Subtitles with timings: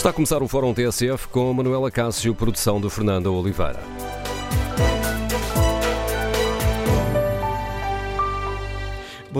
[0.00, 3.80] Está a começar o Fórum TSF com Manuela Cássio, produção de Fernanda Oliveira.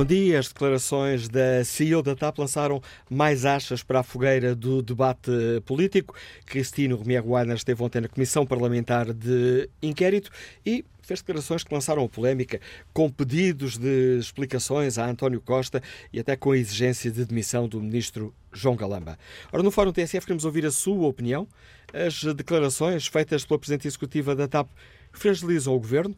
[0.00, 0.38] Bom dia.
[0.38, 2.80] As declarações da CEO da TAP lançaram
[3.10, 5.30] mais achas para a fogueira do debate
[5.66, 6.14] político.
[6.46, 10.30] Cristino Romier Weiner esteve ontem na Comissão Parlamentar de Inquérito
[10.64, 12.62] e fez declarações que lançaram a polémica,
[12.94, 17.78] com pedidos de explicações a António Costa e até com a exigência de demissão do
[17.78, 19.18] ministro João Galamba.
[19.52, 21.46] Ora, no Fórum TSF queremos ouvir a sua opinião.
[21.92, 24.70] As declarações feitas pela Presidente Executiva da TAP
[25.12, 26.16] fragilizam o governo?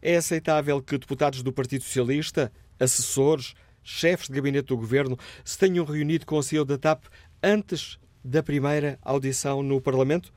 [0.00, 5.84] É aceitável que deputados do Partido Socialista, assessores, chefes de gabinete do governo se tenham
[5.84, 7.04] reunido com o CEO da TAP
[7.42, 10.32] antes da primeira audição no Parlamento?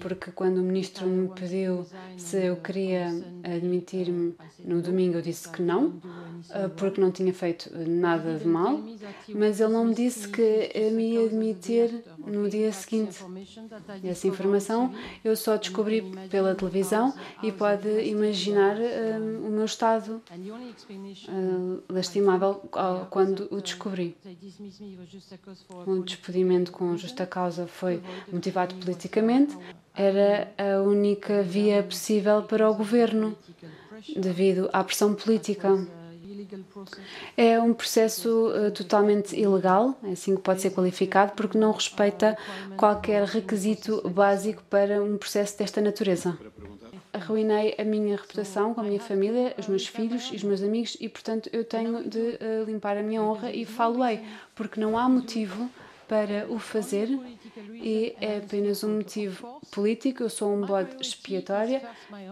[0.00, 3.06] Porque quando o ministro me pediu se eu queria
[3.44, 4.34] admitir-me
[4.64, 6.00] no domingo, eu disse que não,
[6.50, 8.80] ah, porque não tinha feito nada de mal,
[9.28, 13.18] mas ele não me disse que me ia admitir no dia seguinte.
[14.04, 14.94] Essa informação
[15.24, 20.22] eu só descobri pela televisão e pode imaginar uh, o meu estado
[21.28, 22.54] uh, lastimável
[23.10, 24.16] quando o descobri.
[25.86, 29.56] O despedimento com justa causa foi motivado politicamente
[29.94, 33.36] era a única via possível para o governo,
[34.16, 35.86] devido à pressão política.
[37.36, 42.36] É um processo uh, totalmente ilegal, é assim que pode ser qualificado, porque não respeita
[42.76, 46.38] qualquer requisito básico para um processo desta natureza.
[47.12, 50.96] Arruinei a minha reputação com a minha família, os meus filhos e os meus amigos,
[51.00, 54.20] e portanto eu tenho de uh, limpar a minha honra e falo-ei,
[54.54, 55.68] porque não há motivo
[56.08, 57.08] para o fazer
[57.74, 60.22] e é apenas um motivo político.
[60.22, 61.80] Eu sou um bode expiatório,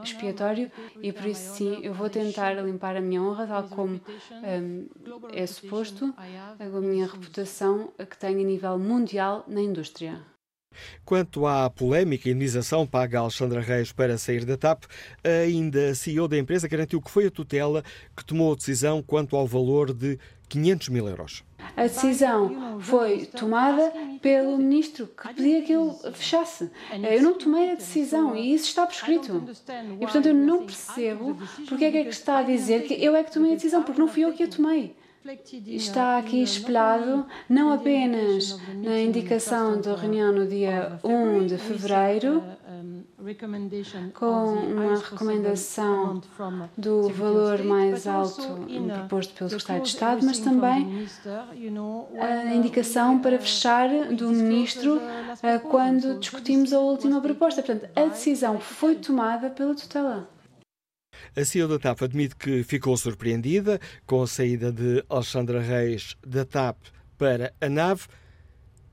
[0.03, 0.71] expiatório
[1.03, 4.00] e por isso sim eu vou tentar limpar a minha honra, tal como
[4.43, 4.88] um,
[5.33, 10.21] é suposto, a minha reputação que tenho a nível mundial na indústria.
[11.05, 14.84] Quanto à polémica indenização paga a Alexandra Reis para sair da TAP,
[15.25, 17.83] ainda a CEO da empresa garantiu que foi a tutela
[18.17, 20.19] que tomou a decisão quanto ao valor de
[20.49, 21.48] 500 mil euros.
[21.77, 26.71] A decisão foi tomada pelo ministro que pedia que eu fechasse.
[27.11, 29.45] Eu não tomei a decisão e isso está prescrito.
[29.95, 31.37] E portanto eu não percebo
[31.69, 33.83] porque é que, é que está a dizer que eu é que tomei a decisão,
[33.83, 34.97] porque não fui eu que a tomei
[35.67, 42.43] está aqui espelhado não apenas na indicação da reunião no dia 1 de fevereiro,
[44.15, 46.23] com uma recomendação
[46.76, 51.09] do valor mais alto proposto pelo Secretário de Estado, mas também
[52.20, 55.00] a indicação para fechar do Ministro
[55.69, 57.61] quando discutimos a última proposta.
[57.61, 60.31] Portanto, a decisão foi tomada pela tutela.
[61.37, 66.44] A CEO da TAP admite que ficou surpreendida com a saída de Alexandra Reis da
[66.44, 66.76] TAP
[67.17, 68.06] para a nave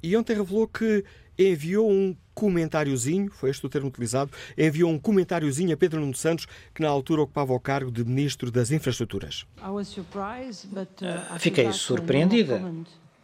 [0.02, 1.04] e ontem revelou que
[1.38, 6.48] enviou um comentáriozinho, foi este o termo utilizado, enviou um comentáriozinho a Pedro Nuno Santos,
[6.74, 9.46] que na altura ocupava o cargo de Ministro das Infraestruturas.
[11.02, 12.62] Uh, fiquei surpreendida,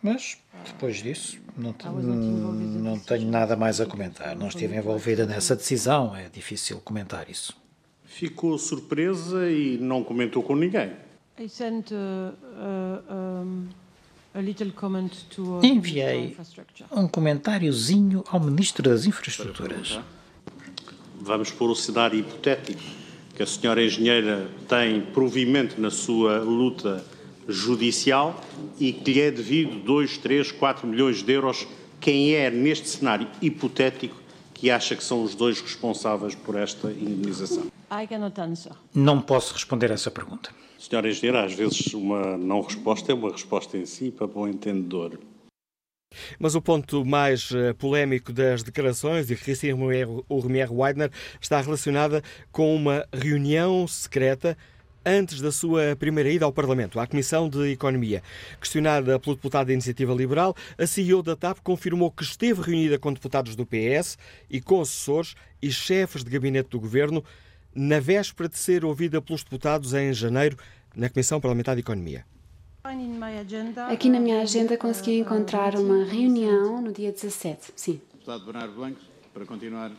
[0.01, 4.35] mas depois disso não, não tenho nada mais a comentar.
[4.35, 7.55] Não estive envolvida nessa decisão, é difícil comentar isso.
[8.05, 10.93] Ficou surpresa e não comentou com ninguém.
[15.61, 16.37] Enviei
[16.91, 19.99] um comentáriozinho ao Ministro das Infraestruturas.
[21.19, 22.81] Vamos pôr o cenário hipotético
[23.35, 27.03] que a senhora engenheira tem provimento na sua luta
[27.47, 28.41] judicial
[28.79, 31.67] e que lhe é devido 2, 3, 4 milhões de euros.
[31.99, 34.15] Quem é, neste cenário hipotético,
[34.53, 37.65] que acha que são os dois responsáveis por esta indemnização?
[38.93, 40.51] Não posso responder a essa pergunta.
[40.91, 45.17] Senhora Engenheira, às vezes uma não resposta é uma resposta em si para bom entendedor.
[46.37, 49.71] Mas o ponto mais uh, polémico das declarações de Christine
[50.27, 51.09] Urmier Weidner
[51.39, 52.21] está relacionada
[52.51, 54.57] com uma reunião secreta
[55.05, 58.21] antes da sua primeira ida ao Parlamento, à Comissão de Economia.
[58.59, 63.13] Questionada pelo deputado da Iniciativa Liberal, a CEO da TAP confirmou que esteve reunida com
[63.13, 64.17] deputados do PS
[64.49, 67.23] e com assessores e chefes de gabinete do governo
[67.73, 70.57] na véspera de ser ouvida pelos deputados em janeiro
[70.95, 72.25] na Comissão Parlamentar de Economia.
[73.89, 78.01] Aqui na minha agenda consegui encontrar uma reunião no dia 17, sim.
[78.13, 78.99] Deputado Bernardo Blanco,
[79.33, 79.91] para continuar.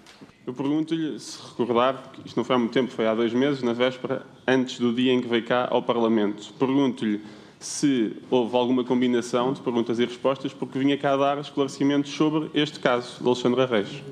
[0.47, 3.63] Eu pergunto-lhe se recordar, que isto não foi há muito tempo, foi há dois meses,
[3.63, 6.53] na véspera, antes do dia em que veio cá ao Parlamento.
[6.55, 7.23] Pergunto-lhe
[7.59, 12.81] se houve alguma combinação de perguntas e respostas, porque vinha cá dar esclarecimentos sobre este
[12.81, 14.03] caso de Alexandra Reis.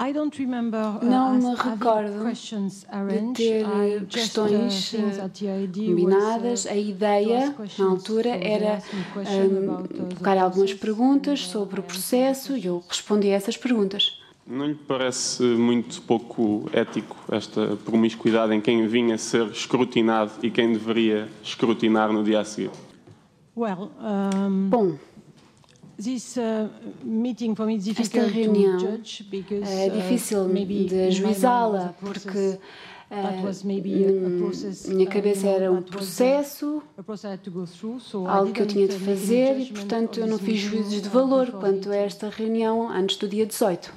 [0.00, 5.30] Uh, não me recordo de ter uh, questões uh,
[5.74, 6.66] combinadas.
[6.66, 8.82] A ideia, na altura, era
[9.14, 14.18] um, colocar algumas perguntas sobre o processo e eu respondi a essas perguntas.
[14.46, 20.72] Não lhe parece muito pouco ético esta promiscuidade em quem vinha ser escrutinado e quem
[20.72, 22.70] deveria escrutinar no dia a seguir?
[24.70, 24.96] Bom,
[28.00, 28.98] esta reunião
[29.66, 32.58] é difícil de ajuizá-la porque
[33.10, 36.82] uh, minha cabeça era um processo,
[38.26, 41.90] algo que eu tinha de fazer e, portanto, eu não fiz juízos de valor quanto
[41.90, 43.92] a esta reunião antes do dia 18.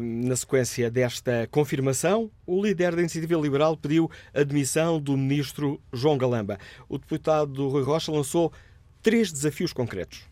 [0.00, 6.16] Na sequência desta confirmação, o líder da Iniciativa Liberal pediu a demissão do ministro João
[6.16, 6.58] Galamba.
[6.88, 8.50] O deputado Rui Rocha lançou
[9.02, 10.22] três desafios concretos.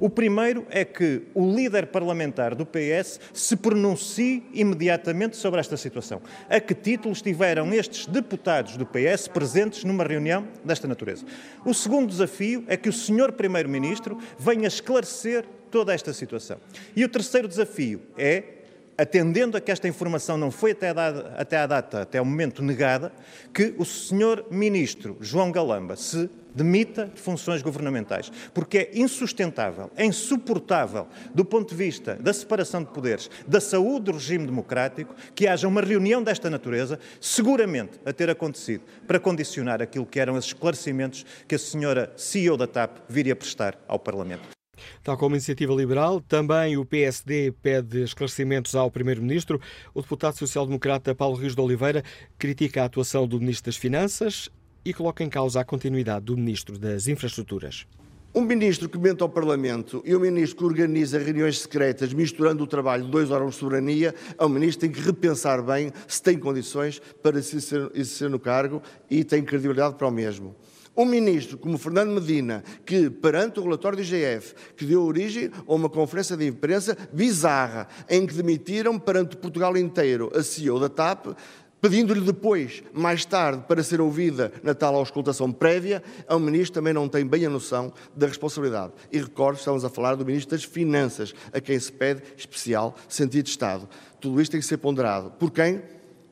[0.00, 6.22] O primeiro é que o líder parlamentar do PS se pronuncie imediatamente sobre esta situação.
[6.48, 11.24] A que título estiveram estes deputados do PS presentes numa reunião desta natureza?
[11.64, 16.58] O segundo desafio é que o senhor primeiro-ministro venha esclarecer toda esta situação.
[16.94, 18.57] E o terceiro desafio é
[18.98, 22.24] atendendo a que esta informação não foi até a, data, até a data, até o
[22.24, 23.12] momento negada,
[23.54, 30.04] que o senhor ministro João Galamba se demita de funções governamentais, porque é insustentável, é
[30.04, 35.46] insuportável do ponto de vista da separação de poderes, da saúde do regime democrático, que
[35.46, 40.50] haja uma reunião desta natureza, seguramente a ter acontecido, para condicionar aquilo que eram esses
[40.50, 44.57] esclarecimentos que a senhora CEO da TAP viria prestar ao Parlamento.
[45.02, 49.60] Tal como a Iniciativa Liberal, também o PSD pede esclarecimentos ao Primeiro-Ministro.
[49.94, 52.02] O deputado social-democrata Paulo Rios de Oliveira
[52.38, 54.48] critica a atuação do Ministro das Finanças
[54.84, 57.86] e coloca em causa a continuidade do Ministro das Infraestruturas.
[58.34, 62.66] Um ministro que mente ao Parlamento e um ministro que organiza reuniões secretas misturando o
[62.66, 66.22] trabalho de dois órgãos de soberania, é um ministro que tem que repensar bem se
[66.22, 70.54] tem condições para exercer no cargo e tem credibilidade para o mesmo.
[70.98, 75.72] Um ministro como Fernando Medina, que perante o relatório do IGF, que deu origem a
[75.72, 81.36] uma conferência de imprensa bizarra, em que demitiram perante Portugal inteiro a CEO da TAP,
[81.80, 87.08] pedindo-lhe depois, mais tarde, para ser ouvida na tal auscultação prévia, o ministro também não
[87.08, 88.92] tem bem a noção da responsabilidade.
[89.12, 93.44] E recordo, estamos a falar do ministro das Finanças, a quem se pede especial sentido
[93.44, 93.88] de Estado.
[94.20, 95.30] Tudo isto tem que ser ponderado.
[95.30, 95.80] Por quem?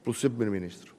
[0.02, 0.95] Pelo seu primeiro-ministro.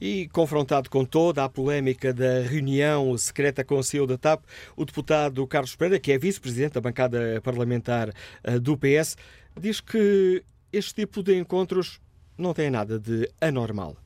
[0.00, 4.44] E confrontado com toda a polémica da reunião secreta com o CEO da TAP,
[4.76, 9.16] o deputado Carlos Pereira, que é vice-presidente da bancada parlamentar eh, do PS,
[9.58, 12.00] diz que este tipo de encontros
[12.36, 13.96] não tem nada de anormal.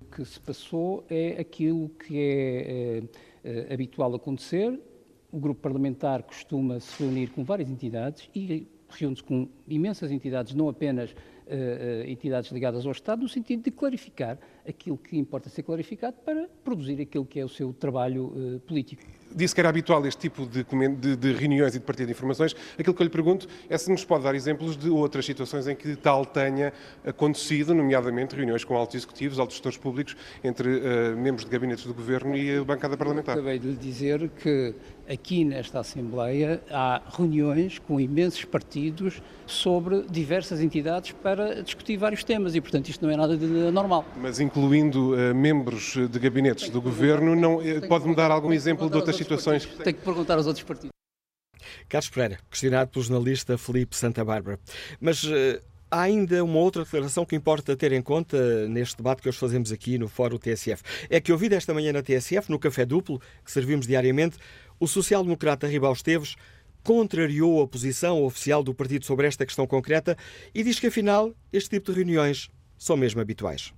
[0.00, 3.02] O que se passou é aquilo que é,
[3.44, 4.78] é, é habitual acontecer.
[5.30, 10.68] O grupo parlamentar costuma se reunir com várias entidades e reúne-se com imensas entidades, não
[10.68, 11.14] apenas
[12.06, 17.00] entidades ligadas ao Estado, no sentido de clarificar aquilo que importa ser clarificado para produzir
[17.00, 19.02] aquilo que é o seu trabalho uh, político.
[19.34, 22.56] Disse que era habitual este tipo de, de, de, reuniões e de partilha de informações.
[22.78, 25.76] Aquilo que eu lhe pergunto é se nos pode dar exemplos de outras situações em
[25.76, 26.72] que tal tenha
[27.04, 31.94] acontecido, nomeadamente reuniões com altos executivos, altos gestores públicos, entre uh, membros de gabinetes do
[31.94, 33.36] governo e a bancada parlamentar.
[33.36, 34.74] Eu acabei de lhe dizer que
[35.08, 42.54] aqui nesta Assembleia há reuniões com imensos partidos sobre diversas entidades para discutir vários temas
[42.54, 44.04] e, portanto, isto não é nada de normal.
[44.20, 48.96] Mas incluindo uh, membros de gabinetes do governo, não eh, pode-me dar algum exemplo de
[48.96, 49.64] outras situações?
[49.64, 50.90] Tenho que perguntar aos outros partidos.
[51.88, 54.58] Carlos Pereira, questionado pelo jornalista Felipe Santa Bárbara.
[55.00, 55.60] Mas uh,
[55.90, 59.70] há ainda uma outra declaração que importa ter em conta neste debate que hoje fazemos
[59.70, 60.82] aqui no Fórum TSF.
[61.08, 64.38] É que ouvido esta manhã na TSF, no Café Duplo, que servimos diariamente,
[64.80, 66.34] o social-democrata Ribal Esteves
[66.82, 70.16] contrariou a posição oficial do partido sobre esta questão concreta
[70.54, 73.72] e diz que, afinal, este tipo de reuniões são mesmo habituais.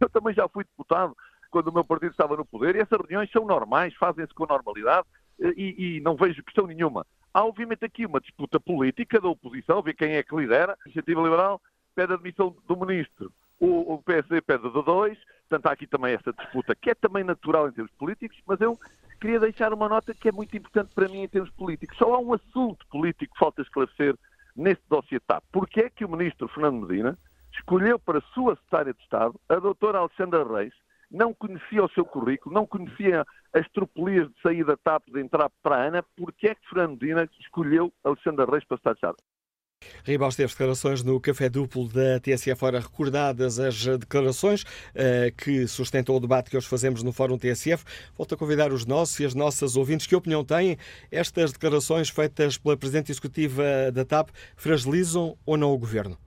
[0.00, 1.16] Eu também já fui deputado
[1.50, 5.06] quando o meu partido estava no poder e essas reuniões são normais, fazem-se com normalidade
[5.38, 7.06] e, e, não vejo questão nenhuma.
[7.32, 10.72] Há, obviamente, aqui uma disputa política da oposição, ver quem é que lidera.
[10.72, 11.60] A Iniciativa Liberal
[11.94, 16.14] pede a admissão do ministro, o, o PSD pede de dois, portanto há aqui também
[16.14, 18.78] essa disputa, que é também natural em termos políticos, mas eu
[19.20, 21.96] queria deixar uma nota que é muito importante para mim em termos políticos.
[21.98, 24.16] Só há um assunto político que falta esclarecer
[24.56, 25.44] neste dossiê TAP.
[25.52, 27.18] Porquê é que o ministro Fernando Medina
[27.52, 30.74] escolheu para sua secretária de Estado a doutora Alexandra Reis,
[31.10, 35.50] não conhecia o seu currículo, não conhecia as tropelias de sair da TAP, de entrar
[35.62, 39.16] para a ANA, porque é que Fernando Medina escolheu Alexandra Reis para estar de Estado?
[40.04, 46.14] Ribal teve declarações no Café Duplo da TSF, ora recordadas as declarações uh, que sustentam
[46.14, 47.84] o debate que hoje fazemos no Fórum TSF.
[48.16, 50.06] Volto a convidar os nossos e as nossas ouvintes.
[50.06, 50.76] Que opinião têm?
[51.10, 56.18] Estas declarações feitas pela Presidente Executiva da TAP fragilizam ou não o Governo?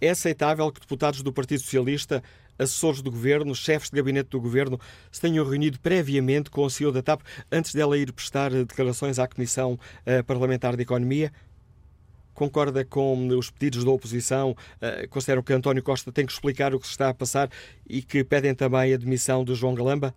[0.00, 2.22] É aceitável que deputados do Partido Socialista,
[2.58, 6.92] assessores do Governo, chefes de gabinete do Governo, se tenham reunido previamente com o CEO
[6.92, 11.32] da TAP antes dela ir prestar declarações à Comissão uh, Parlamentar de Economia?
[12.36, 14.50] concorda com os pedidos da oposição?
[14.50, 17.50] Uh, consideram que António Costa tem que explicar o que se está a passar
[17.88, 20.14] e que pedem também a demissão de João Galamba?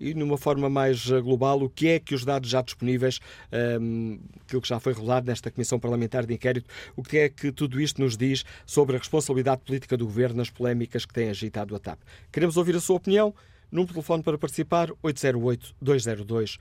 [0.00, 3.20] E, numa forma mais eh, global, o que é que os dados já disponíveis,
[3.52, 7.28] um, ehm, aquilo que já foi revelado nesta Comissão Parlamentar de Inquérito, o que é
[7.28, 11.28] que tudo isto nos diz sobre a responsabilidade política do Governo nas polémicas que tem
[11.28, 11.98] agitado a TAP?
[12.32, 13.34] Queremos ouvir a sua opinião.
[13.70, 16.58] Número telefone para participar, 808-202-173.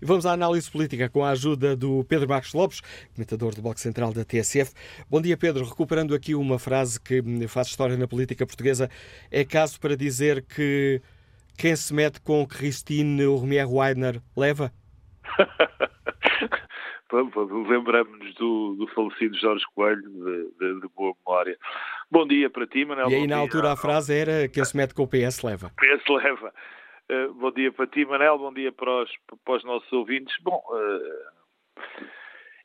[0.00, 2.82] E vamos à análise política com a ajuda do Pedro Marcos Lopes,
[3.14, 4.74] comentador do Bloco Central da TSF.
[5.08, 5.64] Bom dia, Pedro.
[5.64, 8.90] Recuperando aqui uma frase que faz história na política portuguesa,
[9.30, 11.00] é caso para dizer que
[11.56, 14.72] quem se mete com Christine Romier Weidner leva?
[17.12, 21.56] Lembramos-nos do, do, falecido Jorge Coelho, de, de, de, boa memória.
[22.10, 23.08] Bom dia para ti, Manel.
[23.08, 25.70] E aí, na altura, a frase era: quem se mete com o PS leva.
[25.78, 26.52] PS leva.
[27.10, 28.38] Uh, bom dia para ti, Manel.
[28.38, 29.10] Bom dia para os,
[29.44, 30.34] para os nossos ouvintes.
[30.42, 31.80] Bom, uh,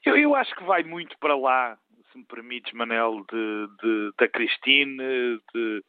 [0.05, 1.77] eu, eu, acho que vai muito para lá,
[2.11, 4.97] se me permites, Manel, de, de da Cristine,
[5.53, 5.83] de,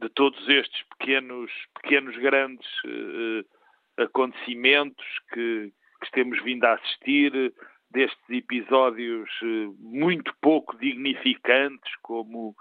[0.00, 1.50] de, todos estes pequenos,
[1.82, 7.52] pequenos grandes uh, acontecimentos que, que temos vindo a assistir
[7.90, 12.54] destes episódios eh, muito pouco dignificantes, como,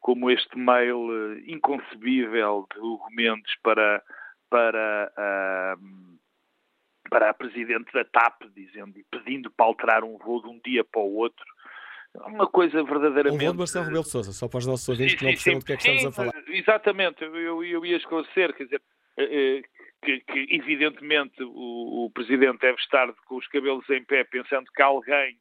[0.00, 4.02] como este mail eh, inconcebível de Hugo Mendes para,
[4.48, 6.18] para, uh,
[7.10, 10.84] para a Presidente da TAP, dizendo e pedindo para alterar um voo de um dia
[10.84, 11.44] para o outro.
[12.14, 13.44] Uma coisa verdadeiramente.
[13.46, 15.64] Um de Marcelo Rebelo de Sousa, só para os nossos ouvintes que não percebem do
[15.64, 16.44] que é que estamos a falar.
[16.48, 18.82] Exatamente, eu, eu ia esclarecer, quer dizer,
[20.02, 24.82] que, que evidentemente o, o, Presidente deve estar com os cabelos em pé pensando que
[24.82, 25.38] alguém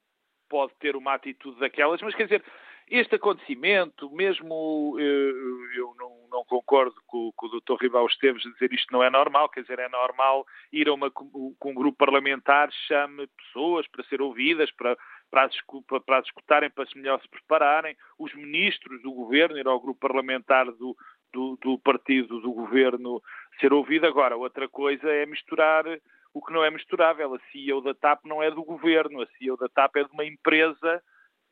[0.49, 2.43] pode ter uma atitude daquelas, mas quer dizer,
[2.89, 7.83] este acontecimento, mesmo eh, eu não, não concordo com, com, o Dr.
[7.83, 11.11] Ribal Esteves a dizer isto não é normal, quer dizer, é normal ir a uma,
[11.11, 14.97] com um grupo parlamentar, chame pessoas para ser ouvidas, para,
[15.29, 15.49] para,
[15.87, 20.65] para, para escutarem, para melhor se prepararem, os ministros do governo, ir ao grupo parlamentar
[20.65, 20.95] do,
[21.31, 23.21] do, do partido do governo
[23.59, 24.05] ser ouvido.
[24.05, 25.85] Agora, outra coisa é misturar
[26.33, 27.33] o que não é misturável.
[27.33, 30.25] A CEO da TAP não é do governo, a CEO da TAP é de uma
[30.25, 31.01] empresa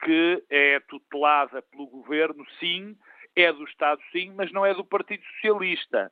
[0.04, 2.96] que é tutelada pelo governo, sim,
[3.36, 6.12] é do Estado, sim, mas não é do Partido Socialista.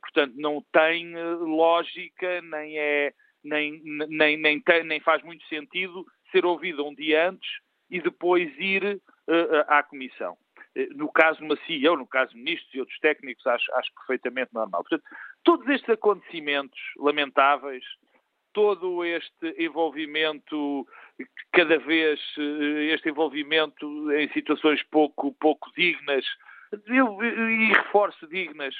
[0.00, 3.12] Portanto, não tem eh, lógica, nem é,
[3.44, 6.06] nem, nem, nem, tem, nem faz muito sentido
[6.36, 7.48] ser ouvido um dia antes
[7.90, 10.36] e depois ir uh, à Comissão.
[10.74, 13.90] Eh, no caso de uma CEO, no caso de ministros e outros técnicos, acho, acho
[13.94, 14.84] perfeitamente normal.
[14.84, 15.04] Portanto,
[15.42, 17.84] todos estes acontecimentos lamentáveis,
[18.52, 20.86] todo este envolvimento,
[21.52, 26.26] cada vez eh, este envolvimento em situações pouco, pouco dignas
[26.86, 28.74] e reforço dignas,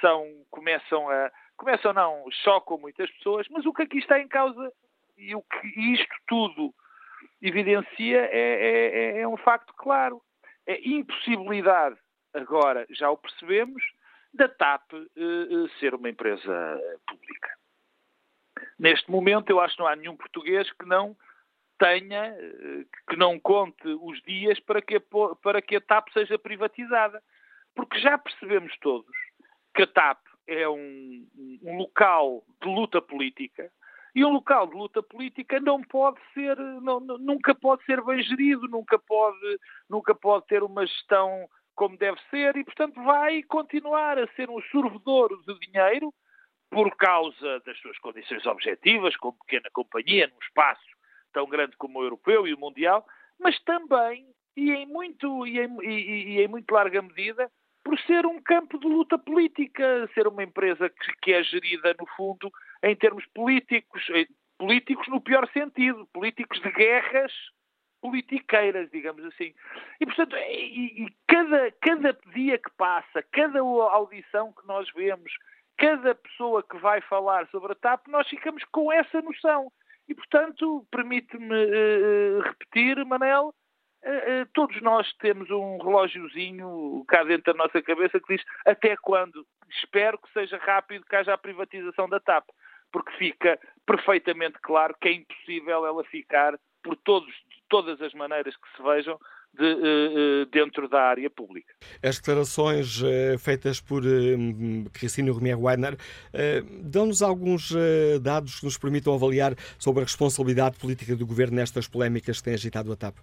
[0.00, 4.72] são, começam a, começam não, chocam muitas pessoas, mas o que aqui está em causa
[5.16, 6.74] e o que isto tudo
[7.40, 10.20] evidencia é, é, é, é um facto claro.
[10.66, 11.96] É impossibilidade,
[12.32, 13.82] agora já o percebemos,
[14.32, 17.50] da TAP uh, ser uma empresa pública.
[18.78, 21.16] Neste momento, eu acho que não há nenhum português que não
[21.78, 22.34] tenha,
[23.08, 25.00] que não conte os dias para que, a,
[25.42, 27.22] para que a TAP seja privatizada.
[27.74, 29.14] Porque já percebemos todos
[29.74, 31.26] que a TAP é um,
[31.62, 33.70] um local de luta política,
[34.14, 38.68] e um local de luta política não pode ser, não, nunca pode ser bem gerido,
[38.68, 44.28] nunca pode, nunca pode ter uma gestão como deve ser e, portanto, vai continuar a
[44.34, 46.14] ser um sorvedor de dinheiro
[46.70, 50.82] por causa das suas condições objetivas, como pequena companhia, num espaço
[51.32, 53.04] tão grande como o europeu e o mundial,
[53.40, 57.50] mas também, e em muito, e em, e, e em muito larga medida,
[57.84, 62.06] por ser um campo de luta política, ser uma empresa que, que é gerida, no
[62.16, 62.50] fundo,
[62.84, 64.06] em termos políticos,
[64.58, 67.32] políticos no pior sentido, políticos de guerras
[68.00, 69.54] politiqueiras, digamos assim.
[69.98, 75.32] E, portanto, e, e cada, cada dia que passa, cada audição que nós vemos,
[75.78, 79.72] cada pessoa que vai falar sobre a TAP, nós ficamos com essa noção.
[80.06, 83.54] E, portanto, permite-me uh, repetir, Manel,
[84.04, 88.96] uh, uh, todos nós temos um relógiozinho cá dentro da nossa cabeça que diz até
[88.98, 89.46] quando.
[89.70, 92.44] Espero que seja rápido que haja a privatização da TAP,
[92.94, 98.54] porque fica perfeitamente claro que é impossível ela ficar por todos, de todas as maneiras
[98.54, 99.18] que se vejam,
[99.52, 101.74] de, uh, dentro da área pública.
[102.00, 104.02] As declarações uh, feitas por
[104.92, 105.96] Cristina Romier Weiner
[106.84, 107.72] dão-nos alguns
[108.22, 112.54] dados que nos permitam avaliar sobre a responsabilidade política do governo nestas polémicas que têm
[112.54, 113.16] agitado a TAP?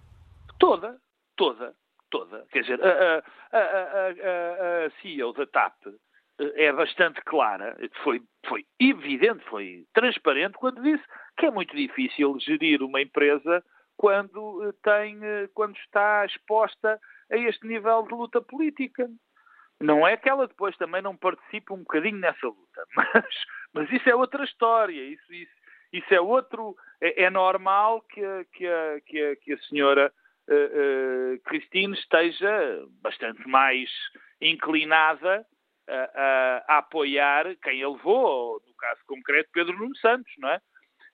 [0.58, 0.98] Toda,
[1.34, 1.74] toda,
[2.10, 2.44] toda.
[2.52, 5.74] Quer dizer, a, a, a, a CEO da TAP
[6.54, 11.04] é bastante clara, foi, foi evidente, foi transparente quando disse
[11.36, 13.62] que é muito difícil gerir uma empresa
[13.96, 16.98] quando, eh, tem, eh, quando está exposta
[17.30, 19.08] a este nível de luta política.
[19.80, 23.34] Não é que ela depois também não participe um bocadinho nessa luta, mas,
[23.72, 25.52] mas isso é outra história, isso, isso,
[25.92, 26.76] isso é outro.
[27.00, 28.66] É, é normal que que
[29.06, 30.12] que que a senhora
[30.48, 33.90] uh, uh, Cristine esteja bastante mais
[34.40, 35.44] inclinada
[35.88, 40.60] a, a, apoiar quem a levou, no caso concreto, Pedro Nuno Santos, não é?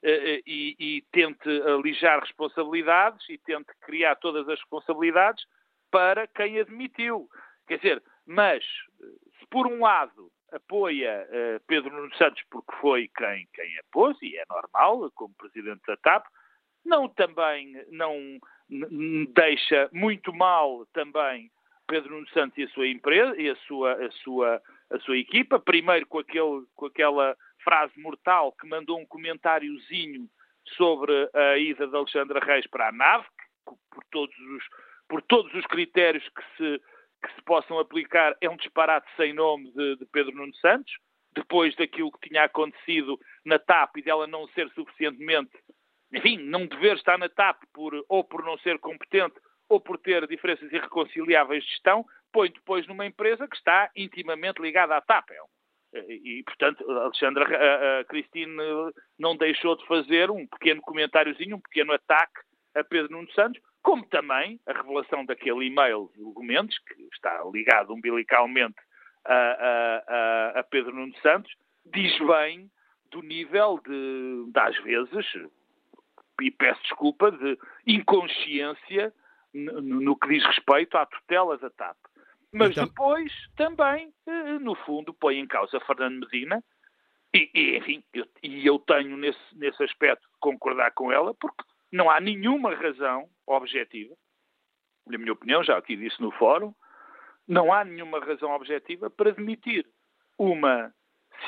[0.01, 5.45] Eh, eh, e, e tente alijar responsabilidades e tente criar todas as responsabilidades
[5.91, 7.29] para quem admitiu.
[7.67, 8.65] Quer dizer, mas
[9.39, 14.17] se por um lado apoia uh, Pedro Nuno Santos porque foi quem, quem a pôs,
[14.23, 16.27] e é normal, como presidente da TAP,
[16.85, 18.39] não também não
[19.35, 21.51] deixa muito mal também
[21.89, 25.59] Pedro Nuno Santos e a sua empresa e a sua, a sua, a sua equipa,
[25.59, 30.29] primeiro com, aquele, com aquela frase mortal que mandou um comentáriozinho
[30.77, 33.25] sobre a ida de Alexandra Reis para a nave,
[33.67, 34.65] que, por todos os,
[35.09, 36.83] por todos os critérios que se,
[37.23, 40.93] que se possam aplicar, é um disparate sem nome de, de Pedro Nuno Santos,
[41.35, 45.53] depois daquilo que tinha acontecido na TAP e dela não ser suficientemente,
[46.13, 49.35] enfim, não dever estar na TAP por, ou por não ser competente
[49.69, 54.97] ou por ter diferenças irreconciliáveis de gestão, põe depois numa empresa que está intimamente ligada
[54.97, 55.31] à TAP.
[55.31, 55.59] Um
[55.95, 58.57] e, portanto, Alexandra a, a Cristine
[59.19, 62.41] não deixou de fazer um pequeno comentáriozinho, um pequeno ataque
[62.75, 67.95] a Pedro Nuno Santos, como também a revelação daquele e-mail de Gomes, que está ligado
[67.95, 68.77] umbilicalmente
[69.25, 71.51] a, a, a, Pedro Nuno Santos,
[71.87, 72.71] diz bem
[73.11, 75.49] do nível de, de, às vezes,
[76.43, 79.13] e peço desculpa, de inconsciência
[79.55, 81.97] no, no que diz respeito à tutela da TAP.
[82.53, 82.87] Mas então...
[82.87, 86.63] depois também, eh, no fundo, põe em causa Fernando Medina,
[87.35, 91.63] e, e enfim, eu, e eu tenho nesse, nesse aspecto de concordar com ela, porque
[91.93, 94.15] não há nenhuma razão objetiva,
[95.07, 96.75] na minha opinião, já aqui disse no fórum,
[97.47, 99.87] não há nenhuma razão objetiva para demitir
[100.39, 100.93] uma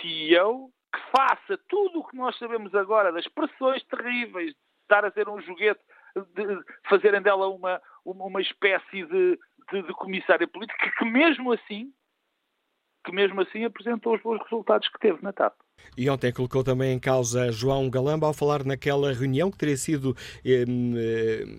[0.00, 5.12] CEO que faça tudo o que nós sabemos agora das pressões terríveis, de estar a
[5.12, 5.80] ser um joguete,
[6.35, 9.38] de fazerem dela uma, uma, uma espécie de,
[9.73, 11.92] de, de comissária política que mesmo assim
[13.05, 15.55] que mesmo assim apresentou os bons resultados que teve na TAP.
[15.96, 20.14] E ontem colocou também em causa João Galamba ao falar naquela reunião que teria sido
[20.44, 20.64] eh,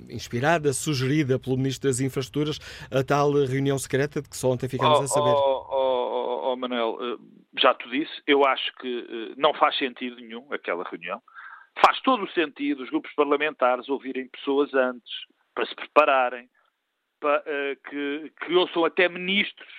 [0.10, 2.60] inspirada, sugerida pelo Ministro das Infraestruturas,
[2.92, 5.32] a tal reunião secreta de que só ontem ficamos oh, a saber.
[5.32, 7.18] Oh, oh, oh, oh Manuel, eh,
[7.60, 11.22] já te disse, eu acho que eh, não faz sentido nenhum aquela reunião.
[11.79, 15.12] Faz todo o sentido os grupos parlamentares ouvirem pessoas antes,
[15.53, 16.49] para se prepararem,
[17.89, 19.73] que, que ouçam até ministros,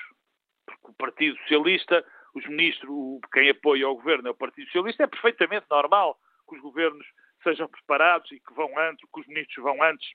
[0.64, 5.07] porque o Partido Socialista, os ministros, quem apoia o governo é o Partido Socialista, é
[5.07, 7.07] perfeitamente normal que os governos
[7.42, 10.09] sejam preparados e que vão antes, que os ministros vão antes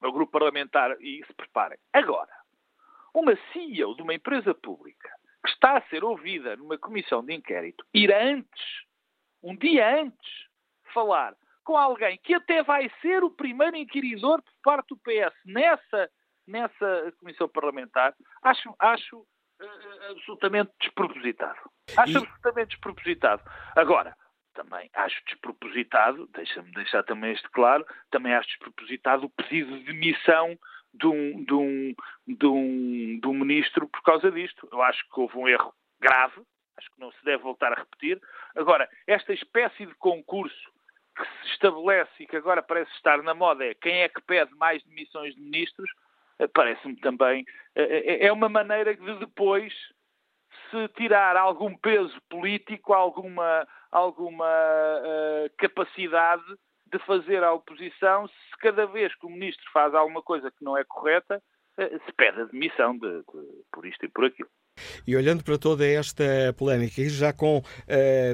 [0.00, 1.78] ao grupo parlamentar e se preparem.
[1.92, 2.32] Agora,
[3.14, 5.10] uma CEO de uma empresa pública
[5.44, 8.62] que está a ser ouvida numa comissão de inquérito ir antes,
[9.42, 10.48] um dia antes,
[10.92, 16.10] falar com alguém que até vai ser o primeiro inquiridor por parte do PS nessa,
[16.46, 21.58] nessa comissão parlamentar, acho, acho uh, absolutamente despropositado.
[21.96, 22.16] Acho e...
[22.16, 23.42] absolutamente despropositado.
[23.76, 24.16] Agora,
[24.54, 30.58] também acho despropositado, deixa-me deixar também isto claro, também acho despropositado o pedido de demissão
[30.92, 31.94] de um, de, um,
[32.26, 34.68] de, um, de um ministro por causa disto.
[34.70, 36.42] Eu acho que houve um erro grave,
[36.76, 38.20] acho que não se deve voltar a repetir.
[38.54, 40.70] Agora, esta espécie de concurso
[41.22, 44.54] que se estabelece e que agora parece estar na moda é quem é que pede
[44.56, 45.90] mais demissões de ministros,
[46.38, 47.44] eh, parece-me também.
[47.74, 49.72] Eh, eh, é uma maneira de depois
[50.70, 56.44] se tirar algum peso político, alguma, alguma uh, capacidade
[56.86, 60.76] de fazer a oposição se cada vez que o ministro faz alguma coisa que não
[60.76, 61.42] é correta,
[61.78, 64.48] uh, se pede a demissão de, de, por isto e por aquilo.
[65.06, 67.62] E olhando para toda esta polémica, e já com uh,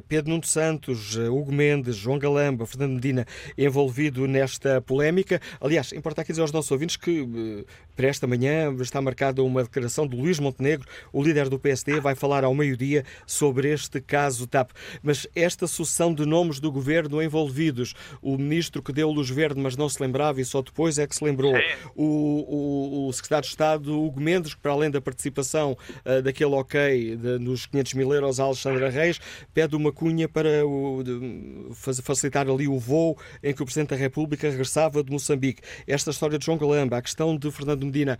[0.06, 6.22] Pedro Nuno Santos, uh, Hugo Mendes, João Galamba, Fernando Medina envolvido nesta polémica, aliás, importa
[6.22, 10.16] aqui dizer aos nossos ouvintes que uh, para esta manhã está marcada uma declaração de
[10.16, 14.70] Luís Montenegro, o líder do PSD, vai falar ao meio-dia sobre este caso TAP.
[15.02, 19.76] Mas esta sucessão de nomes do governo envolvidos, o ministro que deu luz verde, mas
[19.76, 21.54] não se lembrava e só depois é que se lembrou,
[21.96, 26.54] o, o, o secretário de Estado, Hugo Mendes, que para além da participação uh, daquele
[26.54, 29.18] ok de, nos 500 mil euros a Alexandra Reis,
[29.54, 33.96] pede uma cunha para o, de, facilitar ali o voo em que o Presidente da
[33.96, 35.62] República regressava de Moçambique.
[35.86, 38.18] Esta história de João Galamba, a questão de Fernando Medina,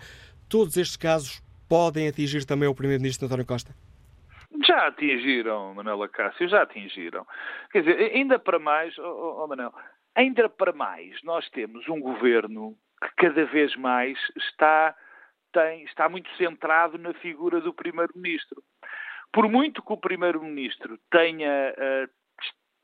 [0.49, 3.75] todos estes casos podem atingir também o Primeiro-Ministro António Costa?
[4.67, 7.27] Já atingiram, Manuela Cássio, já atingiram.
[7.71, 9.73] Quer dizer, ainda para mais, oh, oh, Manuel,
[10.15, 14.95] ainda para mais, nós temos um governo que cada vez mais está
[15.53, 18.63] tem, está muito centrado na figura do Primeiro-Ministro.
[19.33, 22.11] Por muito que o Primeiro-Ministro tenha, uh,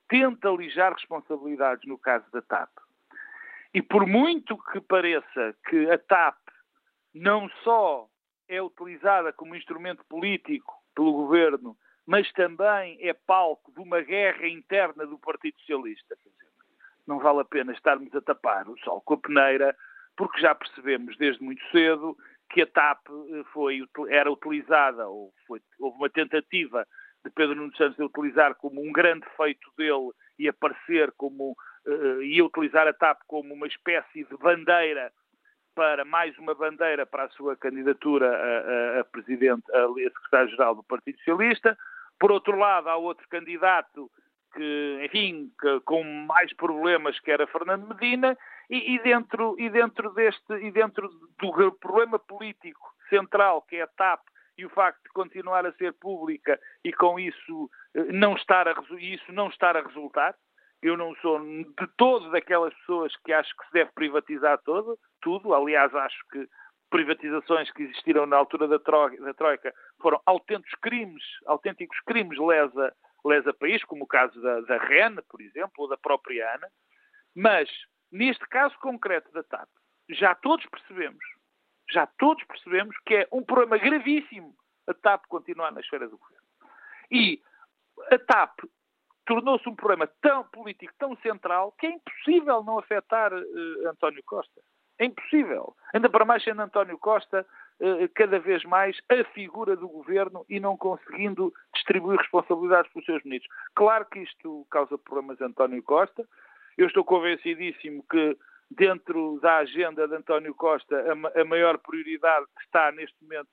[0.09, 2.71] tenta alijar responsabilidades no caso da TAP,
[3.73, 6.37] e por muito que pareça que a TAP
[7.13, 8.09] não só
[8.49, 15.07] é utilizada como instrumento político pelo governo, mas também é palco de uma guerra interna
[15.07, 16.17] do Partido Socialista.
[17.07, 19.77] Não vale a pena estarmos a tapar o sol com a peneira,
[20.17, 22.17] porque já percebemos desde muito cedo
[22.51, 26.87] que a TAP eh, foi, era utilizada, ou foi, houve uma tentativa
[27.25, 32.23] de Pedro Nuno Santos de utilizar como um grande feito dele e aparecer como, uh,
[32.23, 35.11] ia utilizar a TAP como uma espécie de bandeira
[35.75, 40.75] para mais uma bandeira para a sua candidatura a, a, a presidente, a, a secretário-geral
[40.77, 41.77] do Partido Socialista.
[42.19, 44.11] Por outro lado, há outro candidato
[44.55, 48.37] que, enfim, que, com mais problemas que era Fernando Medina,
[48.71, 53.87] e, e, dentro, e, dentro deste, e dentro do problema político central, que é a
[53.87, 54.21] TAP,
[54.57, 58.75] e o facto de continuar a ser pública e com isso eh, não estar a,
[58.99, 60.35] isso não estar a resultar,
[60.81, 65.55] eu não sou de todo daquelas pessoas que acho que se deve privatizar todo, tudo.
[65.55, 66.47] Aliás, acho que
[66.91, 72.95] privatizações que existiram na altura da, troika, da Troika foram autênticos crimes, autênticos crimes lesa,
[73.25, 76.69] lesa país, como o caso da, da REN, por exemplo, ou da própria ANA.
[77.35, 77.69] Mas
[78.15, 79.69] Neste caso concreto da TAP,
[80.09, 81.25] já todos percebemos,
[81.91, 84.55] já todos percebemos que é um problema gravíssimo
[84.87, 86.47] a TAP continuar na esfera do governo.
[87.11, 87.43] E
[88.13, 88.61] a TAP
[89.27, 94.61] tornou-se um problema tão político, tão central, que é impossível não afetar uh, António Costa.
[94.97, 95.75] É impossível.
[95.93, 97.45] Ainda para mais sendo António Costa
[97.81, 103.25] uh, cada vez mais a figura do governo e não conseguindo distribuir responsabilidades pelos seus
[103.25, 103.53] ministros.
[103.75, 106.25] Claro que isto causa problemas a António Costa,
[106.77, 108.37] eu estou convencidíssimo que
[108.71, 110.97] dentro da agenda de António Costa
[111.41, 113.49] a, maior prioridade está neste momento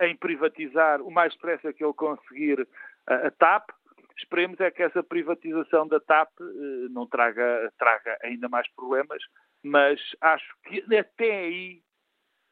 [0.00, 2.66] em privatizar o mais depressa que ele conseguir
[3.06, 3.70] a, a TAP.
[4.16, 9.22] Esperemos é que essa privatização da TAP eh, não traga, traga ainda mais problemas,
[9.62, 11.82] mas acho que até aí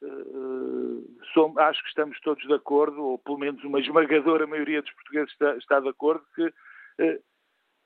[0.03, 5.33] uh, acho que estamos todos de acordo, ou pelo menos uma esmagadora maioria dos portugueses
[5.33, 6.53] está, está de acordo, que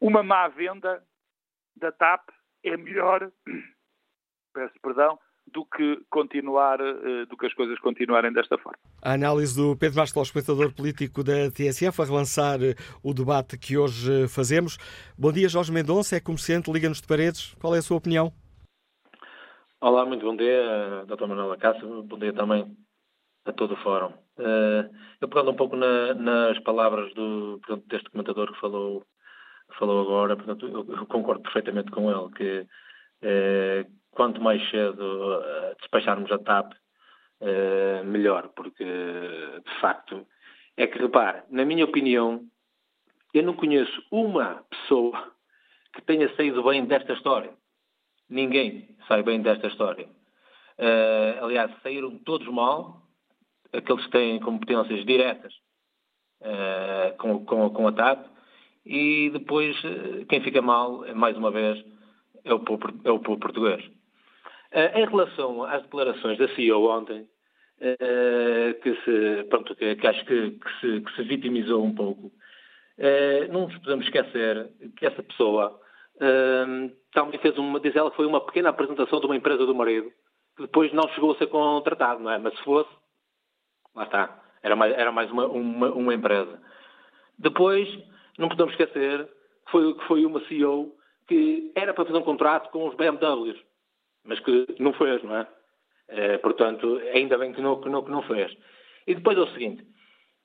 [0.01, 1.03] uma má venda
[1.79, 2.29] da TAP
[2.65, 3.31] é melhor,
[4.55, 5.19] peço perdão,
[5.53, 8.79] do que continuar, eh, do que as coisas continuarem desta forma.
[9.03, 13.77] A análise do Pedro Mastro, espectador político da TSF, a relançar eh, o debate que
[13.77, 14.77] hoje eh, fazemos.
[15.17, 17.55] Bom dia, Jorge Mendonça, é comerciante, liga-nos de paredes.
[17.61, 18.33] Qual é a sua opinião?
[19.81, 21.27] Olá, muito bom dia, Dr.
[21.27, 22.03] Manuela Cássio.
[22.03, 22.77] Bom dia também
[23.47, 24.13] a todo o fórum.
[25.21, 29.05] Eu pegando um pouco na, nas palavras do, deste comentador que falou,
[29.77, 32.61] falou agora, portanto, eu, concordo perfeitamente com ele que
[33.23, 36.73] uh, quanto mais cedo uh, despacharmos a TAP,
[38.05, 40.27] melhor, porque de facto
[40.77, 42.45] é que repare, na minha opinião,
[43.33, 45.33] eu não conheço uma pessoa
[45.93, 47.53] que tenha saído bem desta história.
[48.29, 50.09] Ninguém sai bem desta história.
[50.79, 53.03] Uh, aliás, saíram todos mal,
[53.73, 55.53] aqueles que têm competências diretas
[56.43, 58.27] uh, com, com, com a TAP,
[58.89, 61.85] e depois uh, quem fica mal, mais uma vez,
[62.45, 63.85] é o povo, é o povo português.
[64.73, 67.29] em relação às declarações da CEO ontem,
[68.83, 72.33] que, se, pronto, que, que acho que, que, se, que, se, vitimizou um pouco,
[73.51, 75.79] não nos podemos esquecer que essa pessoa
[77.13, 80.11] também fez uma, diz ela que foi uma pequena apresentação de uma empresa do marido,
[80.57, 82.39] que depois não chegou a ser contratado, não é?
[82.39, 82.91] Mas se fosse,
[83.95, 86.61] lá está, era mais, era mais uma, uma, uma empresa.
[87.39, 87.89] Depois,
[88.39, 90.97] não podemos esquecer que foi, que foi uma CEO
[91.27, 93.59] que era para fazer um contrato com os BMWs,
[94.25, 95.49] mas que não fez, não é?
[96.09, 98.57] é portanto, ainda bem que não, que, não, que não fez.
[99.07, 99.85] E depois é o seguinte,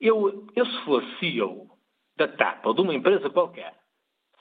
[0.00, 1.70] eu, eu se fosse CEO
[2.16, 3.74] da TAP ou de uma empresa qualquer,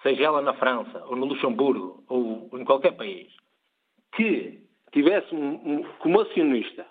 [0.01, 3.31] seja ela na França, ou no Luxemburgo, ou em qualquer país,
[4.15, 4.61] que
[4.91, 6.85] tivesse um, um, como acionista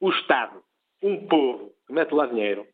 [0.00, 0.62] o Estado,
[1.02, 2.66] um povo que mete lá dinheiro,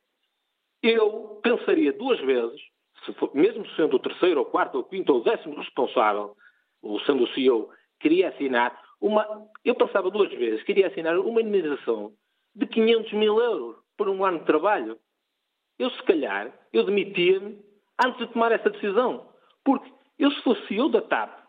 [0.82, 2.60] eu pensaria duas vezes,
[3.04, 6.36] se for, mesmo sendo o terceiro, ou quarto, ou quinto, ou décimo responsável,
[6.82, 9.26] ou sendo o CEO, queria assinar uma.
[9.64, 12.12] Eu pensava duas vezes, queria assinar uma indemnização
[12.54, 14.98] de 500 mil euros por um ano de trabalho.
[15.78, 17.58] Eu, se calhar, eu demitia-me
[18.04, 19.28] antes de tomar essa decisão.
[19.64, 21.42] Porque eu, se fosse eu da TAP,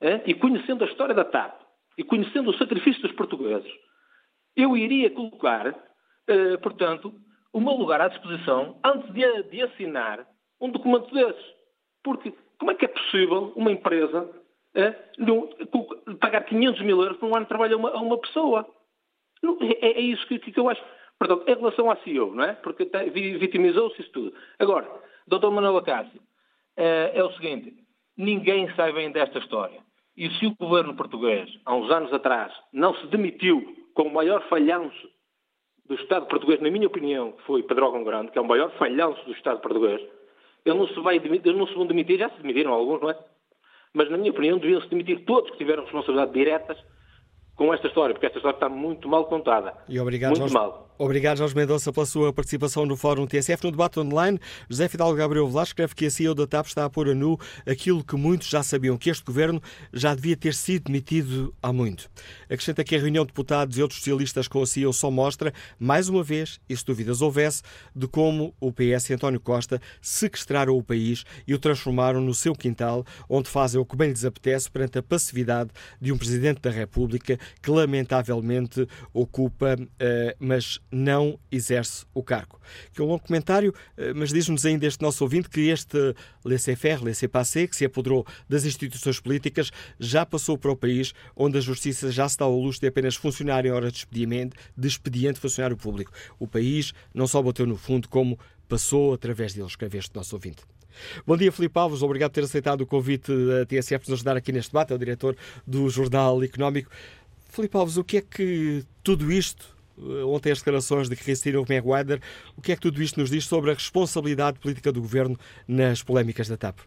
[0.00, 1.60] é, e conhecendo a história da TAP,
[1.98, 3.70] e conhecendo o sacrifício dos portugueses,
[4.56, 5.74] eu iria colocar,
[6.28, 7.12] eh, portanto,
[7.52, 10.24] o meu lugar à disposição antes de, de, assinar
[10.60, 11.44] um documento desses.
[12.02, 14.28] Porque como é que é possível uma empresa
[14.74, 15.48] eh, no,
[16.20, 18.66] pagar 500 mil euros por um ano de trabalho a uma, a uma pessoa?
[19.80, 20.82] É, é, isso que, que, eu acho.
[21.18, 22.54] Portanto, em relação à CEO, não é?
[22.54, 22.84] Porque
[23.38, 24.34] vitimizou-se isso tudo.
[24.58, 24.88] Agora,
[25.26, 25.48] Dr.
[25.50, 26.20] Manuel Acácio,
[26.76, 27.74] é, é o seguinte:
[28.16, 29.80] ninguém sai bem desta história.
[30.16, 34.42] E se o governo português, há uns anos atrás, não se demitiu com o maior
[34.48, 35.08] falhanço
[35.86, 39.32] do Estado português, na minha opinião, foi Pedrógão Grande, que é o maior falhanço do
[39.32, 40.00] Estado português,
[40.68, 43.10] ele não se vai demitir, eles não se vão demitir, já se demitiram alguns, não
[43.10, 43.18] é?
[43.92, 46.78] Mas, na minha opinião, deviam se demitir todos que tiveram responsabilidade diretas
[47.56, 49.74] com esta história, porque esta história está muito mal contada.
[49.88, 50.87] E obrigado, muito Jorge, mal.
[51.00, 53.62] Obrigado, Jorge Mendonça, pela sua participação no Fórum TSF.
[53.62, 56.90] No debate online, José Fidalgo Gabriel Velasco escreve que a CEO da TAP está a
[56.90, 60.86] pôr a nu aquilo que muitos já sabiam, que este governo já devia ter sido
[60.86, 62.10] demitido há muito.
[62.46, 66.08] Acrescenta que a reunião de deputados e outros socialistas com a CEO só mostra, mais
[66.08, 67.62] uma vez, e se dúvidas houvesse,
[67.94, 72.56] de como o PS e António Costa sequestraram o país e o transformaram no seu
[72.56, 76.70] quintal, onde fazem o que bem lhes apetece perante a passividade de um Presidente da
[76.70, 78.84] República que lamentavelmente
[79.14, 82.60] ocupa, eh, mas não exerce o cargo.
[82.92, 87.04] Que é um longo comentário, eh, mas diz-nos ainda este nosso ouvinte que este laissez-faire,
[87.04, 92.10] laissez-passer, que se apoderou das instituições políticas, já passou para o país onde a justiça
[92.10, 96.12] já está ao luxo de apenas funcionar em hora de expediente, de expediente funcionário público.
[96.38, 100.62] O país não só bateu no fundo, como passou através deles, escreve este nosso ouvinte.
[101.26, 102.02] Bom dia, Filipe Alves.
[102.02, 104.92] Obrigado por ter aceitado o convite da TSF para nos ajudar aqui neste debate.
[104.92, 106.90] É o diretor do Jornal Económico.
[107.48, 109.76] Filipe Alves, o que é que tudo isto,
[110.26, 112.20] ontem as declarações de Cristina Merguader,
[112.56, 116.02] o que é que tudo isto nos diz sobre a responsabilidade política do Governo nas
[116.02, 116.78] polémicas da TAP?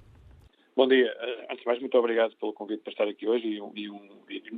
[0.76, 1.14] Bom dia.
[1.20, 4.10] Eh, antes de mais, muito obrigado pelo convite para estar aqui hoje e, e, um,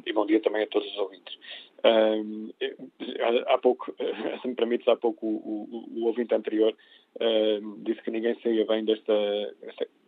[0.05, 1.37] e bom dia também a todos os ouvintes.
[1.83, 2.49] Um,
[3.47, 3.93] há pouco,
[4.41, 6.73] se me permites, há pouco o, o, o ouvinte anterior
[7.19, 9.13] um, disse que ninguém saía bem desta,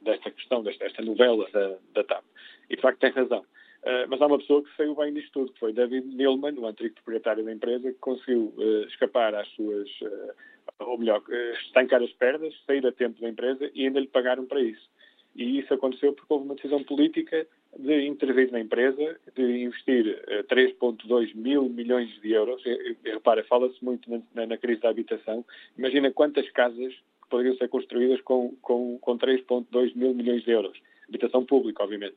[0.01, 2.23] desta questão, desta, desta novela da, da TAP.
[2.69, 3.43] E de facto tem razão.
[3.85, 6.65] Uh, mas há uma pessoa que saiu bem disto tudo, que foi David Neilman, o
[6.65, 10.33] antigo proprietário da empresa, que conseguiu uh, escapar às suas, uh,
[10.79, 11.21] ou melhor,
[11.67, 14.89] estancar as perdas, sair a tempo da empresa e ainda lhe pagaram para isso.
[15.35, 17.45] E isso aconteceu porque houve uma decisão política
[17.77, 20.17] de intervir na empresa, de investir
[20.47, 22.63] 3,2 mil milhões de euros.
[23.03, 25.43] Repara, fala-se muito na, na, crise da habitação.
[25.77, 26.93] Imagina quantas casas
[27.29, 30.79] poderiam ser construídas com, com, com 3,2 mil milhões de euros.
[31.09, 32.15] Habitação pública, obviamente.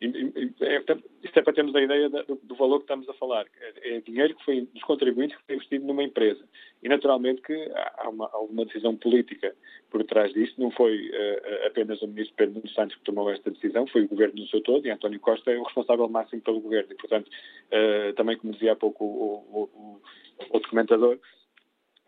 [0.00, 3.46] É, isto é para termos a ideia do, valor que estamos a falar.
[3.60, 6.42] É, é, dinheiro que foi dos contribuintes que foi investido numa empresa.
[6.82, 9.54] E, naturalmente, que há uma, alguma decisão política
[9.90, 10.58] por trás disto.
[10.60, 14.08] Não foi uh, apenas o ministro Pedro Nuno Santos que tomou esta decisão, foi o
[14.08, 16.92] governo no seu todo e António Costa é o responsável máximo pelo governo.
[16.92, 20.00] E, portanto, uh, também, como dizia há pouco o, o, o,
[20.56, 21.18] o documentador,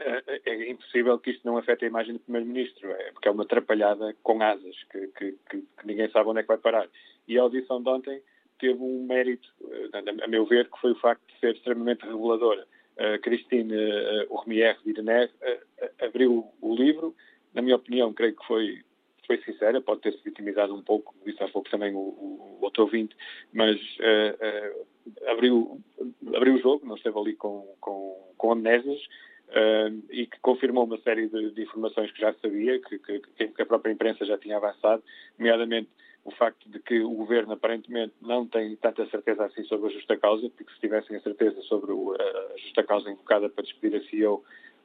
[0.02, 3.44] é, é impossível que isto não afete a imagem do Primeiro-Ministro, é, porque é uma
[3.44, 6.88] atrapalhada com asas, que, que, que, ninguém sabe onde é que vai parar.
[7.26, 8.22] E a audição de ontem
[8.58, 12.66] teve um mérito, eh, a meu ver, que foi o facto de ser extremamente reveladora.
[12.92, 17.16] Uh, Christine uh, Urmier Virener uh, abriu o livro,
[17.54, 18.82] na minha opinião, creio que foi,
[19.26, 22.82] foi sincera, pode ter-se vitimizado um pouco, disse há pouco também o, o, o outro
[22.82, 23.16] ouvinte,
[23.52, 24.86] mas uh,
[25.26, 25.80] abriu,
[26.34, 29.00] abriu o jogo, não esteve ali com, com, com amnésias,
[29.52, 33.62] uh, e que confirmou uma série de, de informações que já sabia, que, que, que,
[33.62, 35.02] a própria imprensa já tinha avançado,
[35.38, 35.88] nomeadamente
[36.24, 40.16] o facto de que o governo aparentemente não tem tanta certeza assim sobre a justa
[40.16, 44.44] causa, porque se tivessem a certeza sobre a justa causa invocada para despedir a CEO,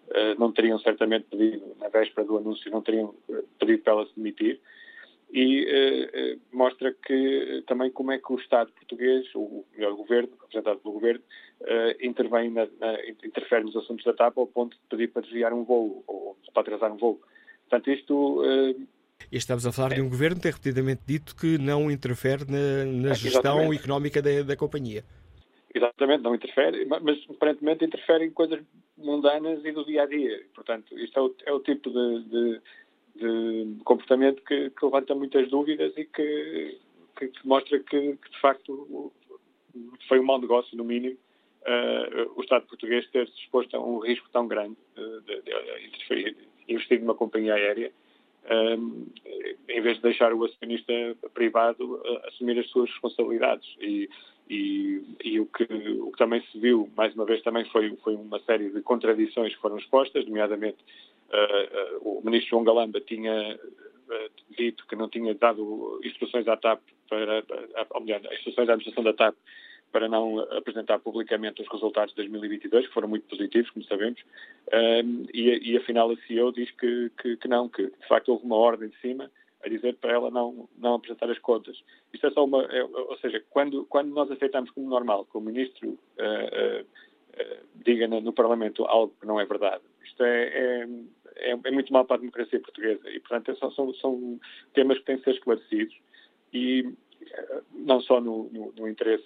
[0.09, 4.05] eh, não teriam certamente pedido, na véspera do anúncio, não teriam eh, pedido para ela
[4.07, 4.59] se demitir
[5.31, 10.29] e uh, mostra que também como é que o Estado português, o melhor o governo,
[10.41, 11.21] representado pelo governo,
[11.61, 15.53] uh, intervém, na, na, interfere nos assuntos da TAP ao ponto de pedir para desviar
[15.53, 17.19] um voo ou para atrasar um voo.
[17.69, 18.41] Portanto, isto.
[18.41, 18.87] Uh,
[19.31, 19.95] e estamos a falar é.
[19.95, 23.79] de um governo que tem repetidamente dito que não interfere na, na gestão Exatamente.
[23.79, 25.03] económica da, da companhia.
[25.73, 28.59] Exatamente, não interfere, mas aparentemente interfere em coisas
[28.97, 30.43] mundanas e do dia a dia.
[30.55, 32.61] Portanto, isto é o, é o tipo de, de
[33.17, 36.77] de comportamento que, que, levanta muitas dúvidas e que,
[37.17, 39.11] que, que mostra que, de facto,
[40.07, 43.99] foi um mau negócio, no mínimo, uh, o Estado português ter se exposto a um
[43.99, 46.35] risco tão grande uh, de, de, de,
[46.69, 47.91] investir numa companhia aérea,
[48.49, 50.93] um, eh, em vez de deixar o acionista
[51.33, 53.67] privado assumir as suas responsabilidades.
[53.79, 54.09] E,
[54.49, 58.15] e, e o, que, o, que, também se viu, mais uma vez, também foi, foi
[58.15, 60.77] uma série de contradições que foram expostas, nomeadamente
[62.01, 63.59] o ministro João Galamba tinha
[64.57, 67.43] dito que não tinha dado instruções à TAP para,
[67.91, 69.35] ou melhor, instruções à administração da TAP
[69.91, 74.21] para não apresentar publicamente os resultados de 2022, que foram muito positivos, como sabemos,
[74.73, 78.45] um, e, e, afinal a CEO diz que, que, que, não, que de facto houve
[78.45, 79.31] uma ordem de cima
[79.63, 81.81] a dizer para ela não, não apresentar as contas.
[82.13, 85.41] Isto é só uma, é, ou seja, quando, quando nós aceitamos como normal que o
[85.41, 86.85] ministro uh, uh,
[87.85, 90.87] diga no, no, Parlamento algo que não é verdade, isto é, é,
[91.35, 94.39] é, é muito mal para a democracia portuguesa e, portanto, são, são, são
[94.73, 95.95] temas que têm de ser esclarecidos
[96.53, 96.89] e
[97.73, 99.25] não só no, no, no interesse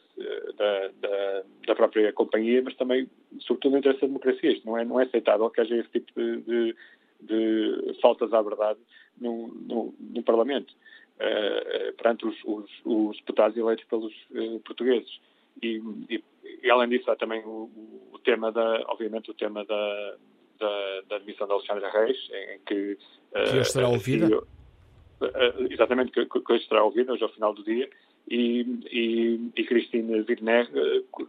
[0.58, 4.52] da, da, da, própria companhia, mas também, sobretudo, no interesse da democracia.
[4.52, 6.76] Isto não é, não é aceitável que haja esse tipo de, de,
[7.22, 8.80] de faltas à verdade
[9.20, 15.20] no, no, no Parlamento, uh, perante os, os, os, deputados eleitos pelos uh, portugueses.
[15.62, 17.70] E, e, e, além disso, há também o,
[18.12, 20.16] o, tema da, obviamente, o tema da,
[20.60, 22.98] da, da admissão de Alexandre Reis, em que...
[23.34, 24.38] Que hoje será ouvida?
[24.38, 27.90] Uh, exatamente, que, que hoje será ouvida, hoje ao final do dia,
[28.30, 30.70] e, e, e Cristina Virner,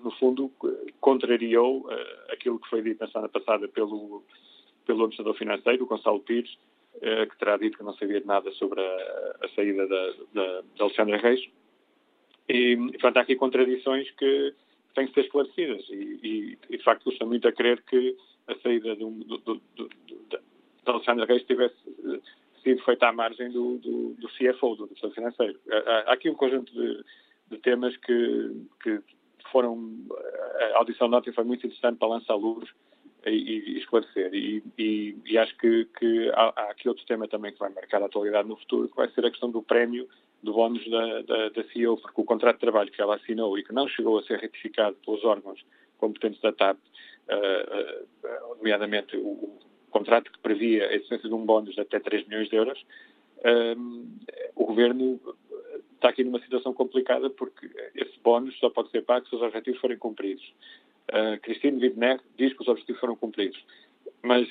[0.03, 0.51] no fundo,
[1.01, 1.89] contrariou
[2.31, 4.23] aquilo que foi dito na semana passada pelo,
[4.87, 6.57] pelo administrador financeiro, o Gonçalo Pires,
[7.01, 10.61] eh, que terá dito que não sabia de nada sobre a, a saída da, da,
[10.61, 11.41] de Alexandre Reis.
[12.49, 14.55] E, portanto, há aqui contradições que
[14.95, 18.17] têm que ser esclarecidas e, e, de facto, custa muito a crer que
[18.49, 19.91] a saída do, do, do, do
[20.85, 22.21] de Alexandre Reis tivesse eh,
[22.63, 25.61] sido feita à margem do, do, do CFO, do Administrador Financeiro.
[25.71, 27.05] Há, há, aqui um conjunto de,
[27.51, 29.01] de temas que, que
[29.51, 29.95] foram.
[30.75, 32.69] A audição de ontem foi muito interessante para lançar luz
[33.27, 34.35] e, e esclarecer.
[34.35, 38.03] E, e, e, acho que, que há, há, aqui outro tema também que vai marcar
[38.03, 40.09] a atualidade no futuro, que vai ser a questão do prémio
[40.43, 43.65] do bónus da, da, da CEO, porque o contrato de trabalho que ela assinou e
[43.65, 45.65] que não chegou a ser retificado pelos órgãos
[45.99, 49.59] competentes da TAP, uh, uh, nomeadamente o, o,
[49.91, 52.81] contrato que previa a existência de um bónus de até 3 milhões de euros,
[53.39, 54.09] uh,
[54.57, 55.21] o governo
[55.95, 59.81] está aqui numa situação complicada porque esse bónus só pode ser pago se os objetivos
[59.81, 60.43] forem cumpridos.
[61.09, 63.63] Uh, Cristina Vidner diz que os objetivos foram cumpridos,
[64.23, 64.49] mas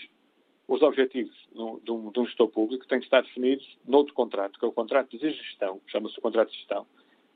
[0.72, 4.64] os objetivos de um, de um gestor público têm que estar definidos noutro contrato, que
[4.64, 6.88] é o contrato de gestão, chama-se o contrato de gestão,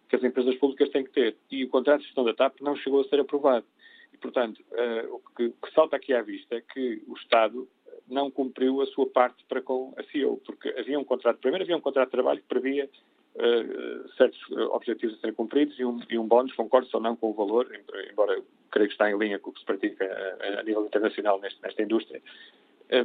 [0.07, 1.35] que as empresas públicas têm que ter.
[1.51, 3.65] E o contrato de gestão da TAP não chegou a ser aprovado.
[4.13, 7.67] E, portanto, uh, o que, que, salta aqui à vista é que o Estado
[8.07, 11.75] não cumpriu a sua parte para com a CEO, porque havia um contrato, primeiro havia
[11.75, 12.89] um contrato de trabalho que previa
[13.35, 14.39] uh, certos
[14.71, 17.69] objetivos a serem cumpridos e um, e um bónus, concordo ou não com o valor,
[18.09, 21.37] embora creio que está em linha com o que se pratica a, a nível internacional
[21.41, 22.21] neste, nesta indústria,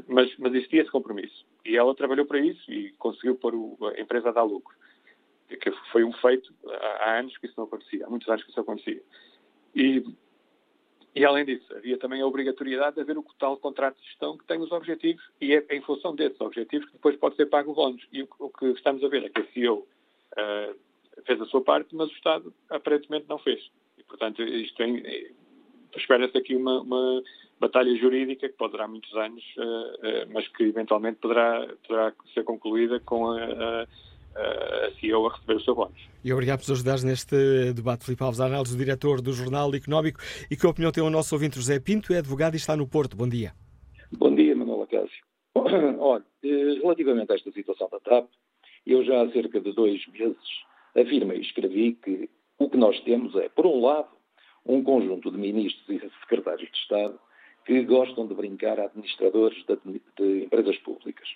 [0.08, 1.46] mas, mas existia esse compromisso.
[1.64, 4.74] E ela trabalhou para isso e conseguiu pôr o, a empresa a dar lucro.
[5.48, 6.52] que foi um feito
[7.00, 9.02] há anos que isso não acontecia, há muitos anos que isso acontecia.
[9.74, 10.04] E,
[11.14, 14.44] e além disso, havia também a obrigatoriedade de haver o tal contrato de gestão que
[14.46, 18.06] tem os objetivos e é em função desses objetivos que depois pode ser pago bónus.
[18.12, 19.86] E o, o, que estamos a ver é que a CEO
[20.38, 20.78] uh,
[21.24, 23.70] fez a sua parte, mas o Estado aparentemente não fez.
[23.98, 25.02] E, portanto, isto tem,
[25.96, 27.22] espera-se aqui uma, uma,
[27.60, 32.44] batalha jurídica que pode durar muitos anos, uh, uh, mas que eventualmente poderá, poderá ser
[32.44, 33.86] concluída com a, a
[34.34, 36.00] a CEO a receber o seu bónus.
[36.24, 40.20] E obrigado por ajudar neste debate, Filipe Alves, a análise do diretor do Jornal Económico.
[40.50, 43.16] E que opinião tem o nosso ouvinte José Pinto, é advogado e está no Porto.
[43.16, 43.52] Bom dia.
[44.12, 45.24] Bom dia, Manuela Cássio.
[45.98, 48.28] Olha, eh, relativamente a esta situação da TAP,
[48.86, 50.36] eu já há cerca de dois meses
[50.96, 54.08] afirmei e escrevi que o que nós temos é, por um lado,
[54.66, 57.18] um conjunto de ministros e secretários de Estado
[57.70, 61.28] que gostam de brincar a administradores de, de empresas públicas.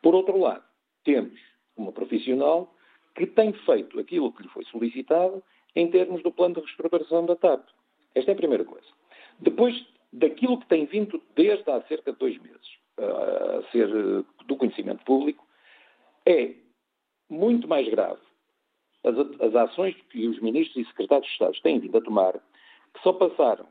[0.00, 0.64] Por outro lado,
[1.04, 1.38] temos
[1.76, 2.74] uma profissional
[3.14, 5.42] que tem feito aquilo que lhe foi solicitado
[5.76, 7.68] em termos do plano de reestruturação da TAP.
[8.14, 8.86] Esta é a primeira coisa.
[9.38, 14.56] Depois daquilo que tem vindo desde há cerca de dois meses a ser eh, do
[14.56, 15.46] conhecimento público,
[16.24, 16.54] é
[17.28, 18.22] muito mais grave
[19.04, 23.02] as, as ações que os ministros e secretários de Estado têm vindo a tomar, que
[23.02, 23.66] só passaram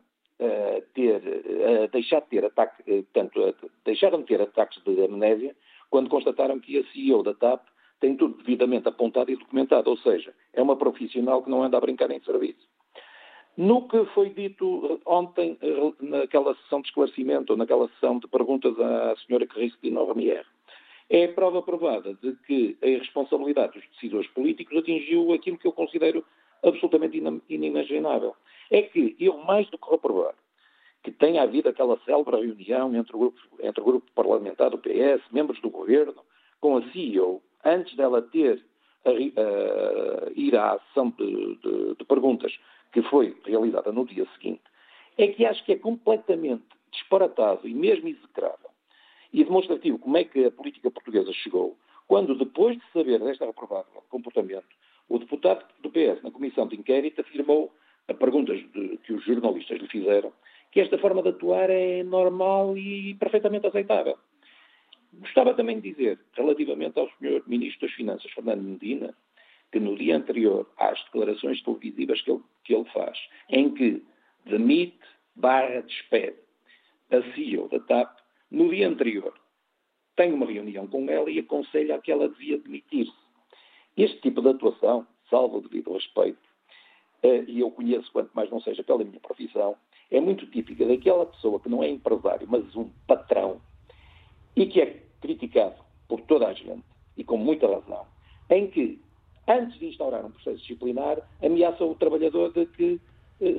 [0.94, 1.22] ter,
[1.92, 5.56] deixar de ter ataque, eh, portanto, deixaram de ter ataques de amnésia
[5.89, 7.64] quando constataram que a CEO da TAP
[8.00, 11.82] tem tudo devidamente apontado e documentado, ou seja, é uma profissional que não anda a
[11.82, 12.68] brincar em serviço.
[13.56, 18.28] No que foi dito eh, ontem, eh, naquela sessão de esclarecimento, ou naquela sessão de
[18.28, 20.46] perguntas à senhora Cristina Ramier,
[21.10, 26.24] é prova provada de que a irresponsabilidade dos decisores políticos atingiu aquilo que eu considero
[26.64, 28.36] absolutamente inimaginável.
[28.70, 30.34] É que eu, mais do que reprovar
[31.03, 35.22] que tenha havido aquela célebre reunião entre o grupo, entre o grupo parlamentar do PS,
[35.32, 36.22] membros do governo,
[36.59, 38.64] com a CEO, antes dela ter
[39.03, 42.55] a, a, ir à sessão de, de, de perguntas
[42.91, 44.62] que foi realizada no dia seguinte,
[45.18, 48.70] é que acho que é completamente disparatado e mesmo execrável
[49.34, 54.03] e demonstrativo como é que a política portuguesa chegou, quando depois de saber desta reprovável
[54.09, 54.68] comportamento,
[55.14, 57.74] o deputado do PS na comissão de inquérito afirmou,
[58.07, 60.32] a perguntas de, que os jornalistas lhe fizeram,
[60.72, 64.18] que esta forma de atuar é normal e perfeitamente aceitável.
[65.14, 67.43] Gostava também de dizer, relativamente ao Sr.
[67.45, 69.14] Ministro das Finanças, Fernando Medina,
[69.72, 73.18] que no dia anterior às declarações televisivas que ele, que ele faz,
[73.49, 74.01] em que
[74.45, 74.99] demite
[75.36, 76.38] barra despede
[77.12, 78.18] a CEO da TAP,
[78.49, 79.34] no dia anterior
[80.16, 83.12] tem uma reunião com ela e aconselha a que ela devia demitir-se.
[83.98, 86.39] Este tipo de atuação, salvo o devido respeito,
[87.24, 89.76] eh, e eu conheço quanto mais não seja pela minha profissão,
[90.10, 93.62] é muito típica daquela pessoa que não é empresário, mas um patrão,
[94.56, 95.76] e que é criticado
[96.08, 96.84] por toda a gente,
[97.16, 98.06] e com muita razão,
[98.50, 99.00] em que,
[99.48, 103.00] antes de instaurar um processo disciplinar, ameaça o trabalhador de que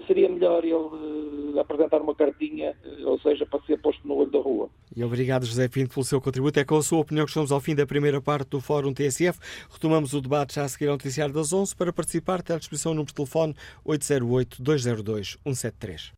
[0.07, 4.31] seria melhor ele eh, apresentar uma cartinha, eh, ou seja, para ser posto no olho
[4.31, 4.71] da rua.
[4.95, 6.61] E obrigado, José Pinto, pelo seu contributo.
[6.61, 9.41] É com a sua opinião que estamos ao fim da primeira parte do Fórum TSF.
[9.71, 11.75] Retomamos o debate já a seguir ao noticiário das 11.
[11.75, 16.13] Para participar, tem à disposição o número de telefone 808-202-173.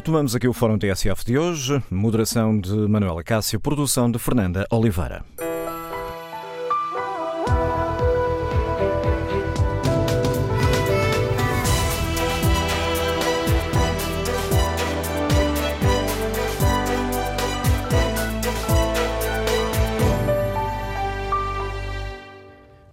[0.00, 1.82] Retomamos aqui o Fórum TSF de hoje.
[1.90, 5.22] Moderação de Manuela Cássio, produção de Fernanda Oliveira.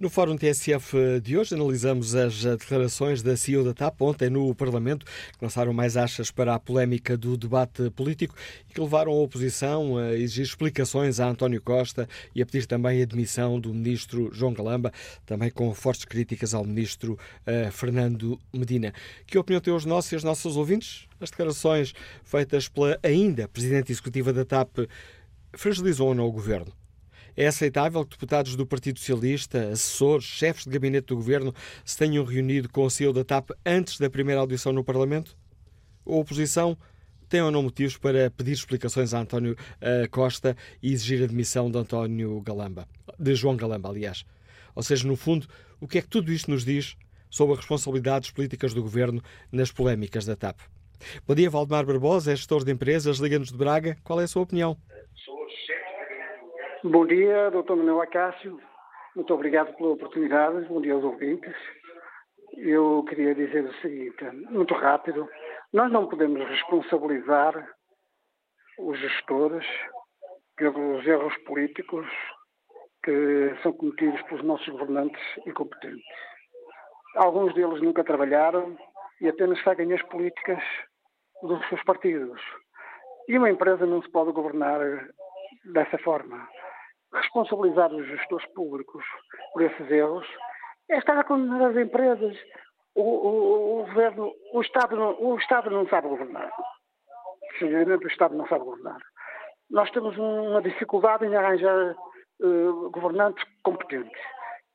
[0.08, 5.06] No Fórum TSF de hoje analisamos as declarações da CEO da TAP ontem no Parlamento,
[5.06, 8.34] que lançaram mais achas para a polémica do debate político
[8.70, 13.02] e que levaram a oposição a exigir explicações a António Costa e a pedir também
[13.02, 14.94] a demissão do ministro João Galamba,
[15.26, 18.94] também com fortes críticas ao ministro uh, Fernando Medina.
[19.26, 21.06] Que opinião têm os nossos e os nossos ouvintes?
[21.20, 21.94] As declarações
[22.24, 24.88] feitas pela ainda Presidente Executiva da TAP
[25.52, 26.72] fragilizam ou não o Governo?
[27.40, 31.54] É aceitável que deputados do Partido Socialista, assessores, chefes de gabinete do governo
[31.86, 35.38] se tenham reunido com o CEO da TAP antes da primeira audição no Parlamento?
[36.04, 36.76] A oposição
[37.30, 41.70] tem ou não motivos para pedir explicações a António uh, Costa e exigir a demissão
[41.70, 42.88] de António Galamba,
[43.20, 44.26] de João Galamba, aliás.
[44.74, 45.46] Ou seja, no fundo,
[45.80, 46.98] o que é que tudo isto nos diz
[47.30, 49.22] sobre as responsabilidades políticas do governo
[49.52, 50.60] nas polémicas da TAP?
[51.28, 53.96] Bom dia, Valdemar Barbosa, é gestor de empresas, Liga-nos de Braga.
[54.04, 54.76] Qual é a sua opinião?
[56.90, 57.76] Bom dia, Dr.
[57.76, 58.62] Manuel Acácio.
[59.14, 60.66] Muito obrigado pela oportunidade.
[60.70, 61.54] Bom dia aos ouvintes.
[62.56, 65.28] Eu queria dizer o seguinte, muito rápido.
[65.74, 67.68] Nós não podemos responsabilizar
[68.80, 69.66] os gestores
[70.56, 72.08] pelos erros políticos
[73.04, 76.06] que são cometidos pelos nossos governantes incompetentes.
[77.18, 78.78] Alguns deles nunca trabalharam
[79.20, 80.64] e apenas seguem as políticas
[81.44, 82.42] dos seus partidos.
[83.28, 84.80] E uma empresa não se pode governar
[85.66, 86.48] dessa forma.
[87.18, 89.04] Responsabilizar os gestores públicos
[89.54, 90.28] por esses erros
[90.90, 92.38] é estar a condenar as empresas.
[92.96, 96.52] O, o, o governo, o Estado, não, o Estado não sabe governar.
[97.60, 99.00] Sinceramente, o Estado não sabe governar.
[99.70, 101.96] Nós temos uma dificuldade em arranjar
[102.42, 104.22] uh, governantes competentes.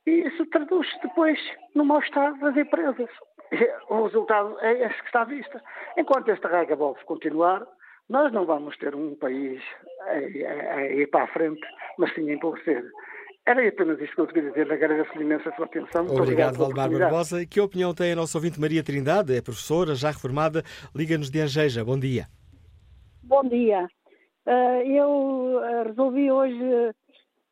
[0.07, 1.39] E isso traduz-se depois
[1.75, 3.11] no mal-estar das empresas.
[3.91, 5.63] O resultado é esse que está à vista.
[5.99, 7.67] Enquanto este regabof continuar,
[8.13, 9.59] nós não vamos ter um país
[10.03, 11.63] a, a, a ir para a frente,
[11.99, 12.85] mas sim a empobrecer.
[13.47, 14.71] Era apenas isto que eu queria dizer.
[14.71, 16.07] Agradeço-lhe imenso a sua atenção.
[16.07, 17.45] Obrigado, Valdemar Barbosa.
[17.47, 19.35] Que opinião tem a nossa ouvinte Maria Trindade?
[19.35, 20.63] É professora, já reformada,
[20.95, 21.83] liga-nos de Angeja.
[21.83, 22.27] Bom dia.
[23.23, 23.89] Bom dia.
[24.47, 26.63] Uh, eu uh, resolvi hoje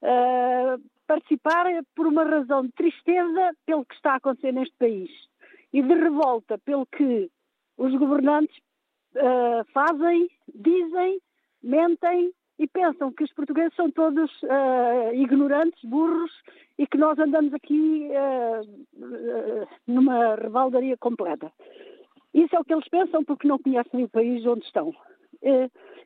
[0.02, 1.64] uh, participar
[1.96, 5.11] por uma razão de tristeza pelo que está a acontecer neste país
[5.72, 7.30] e de revolta pelo que
[7.78, 8.54] os governantes
[9.72, 11.20] fazem, dizem,
[11.62, 16.30] mentem e pensam que os portugueses são todos uh, ignorantes, burros
[16.78, 21.50] e que nós andamos aqui uh, numa revaldaria completa.
[22.34, 24.94] Isso é o que eles pensam porque não conhecem o país onde estão.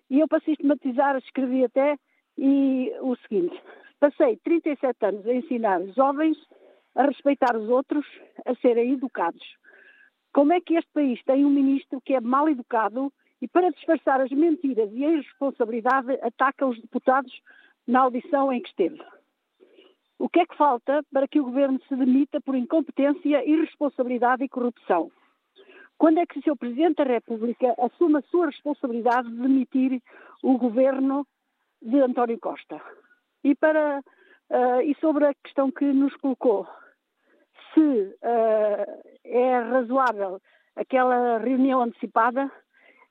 [0.09, 1.99] E eu, para sistematizar, escrevi até
[2.39, 3.61] e o seguinte:
[3.99, 6.39] passei 37 anos a ensinar jovens
[6.95, 8.07] a respeitar os outros,
[8.47, 9.43] a serem educados.
[10.35, 14.21] Como é que este país tem um ministro que é mal educado e, para disfarçar
[14.21, 17.33] as mentiras e a irresponsabilidade, ataca os deputados
[17.87, 19.01] na audição em que esteve.
[20.19, 24.49] O que é que falta para que o governo se demita por incompetência, irresponsabilidade e
[24.49, 25.13] corrupção?
[25.97, 26.57] Quando é que o Sr.
[26.57, 30.03] Presidente da República assume a sua responsabilidade de demitir
[30.43, 31.25] o governo
[31.81, 32.83] de António Costa?
[33.45, 36.67] E, para, uh, e sobre a questão que nos colocou,
[37.75, 40.41] se uh, é razoável
[40.77, 42.51] aquela reunião antecipada,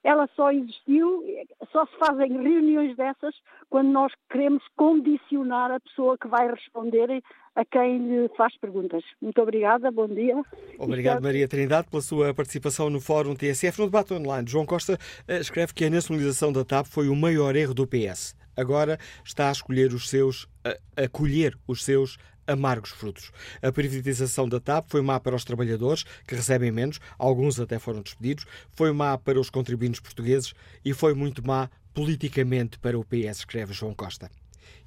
[0.04, 1.24] ela só existiu,
[1.72, 3.34] só se fazem reuniões dessas
[3.70, 7.24] quando nós queremos condicionar a pessoa que vai responder
[7.56, 9.02] a quem lhe faz perguntas.
[9.22, 10.44] Muito obrigada, bom dia.
[10.78, 13.80] Obrigado, Maria Trindade, pela sua participação no Fórum TSF.
[13.80, 14.98] No debate online, João Costa
[15.28, 18.36] eh, escreve que a nacionalização da TAP foi o maior erro do PS.
[18.58, 23.32] Agora está a escolher os seus, a, a colher os seus amargos frutos.
[23.62, 28.02] A privatização da TAP foi má para os trabalhadores, que recebem menos, alguns até foram
[28.02, 33.40] despedidos, foi má para os contribuintes portugueses e foi muito má politicamente para o PS,
[33.40, 34.30] escreve João Costa.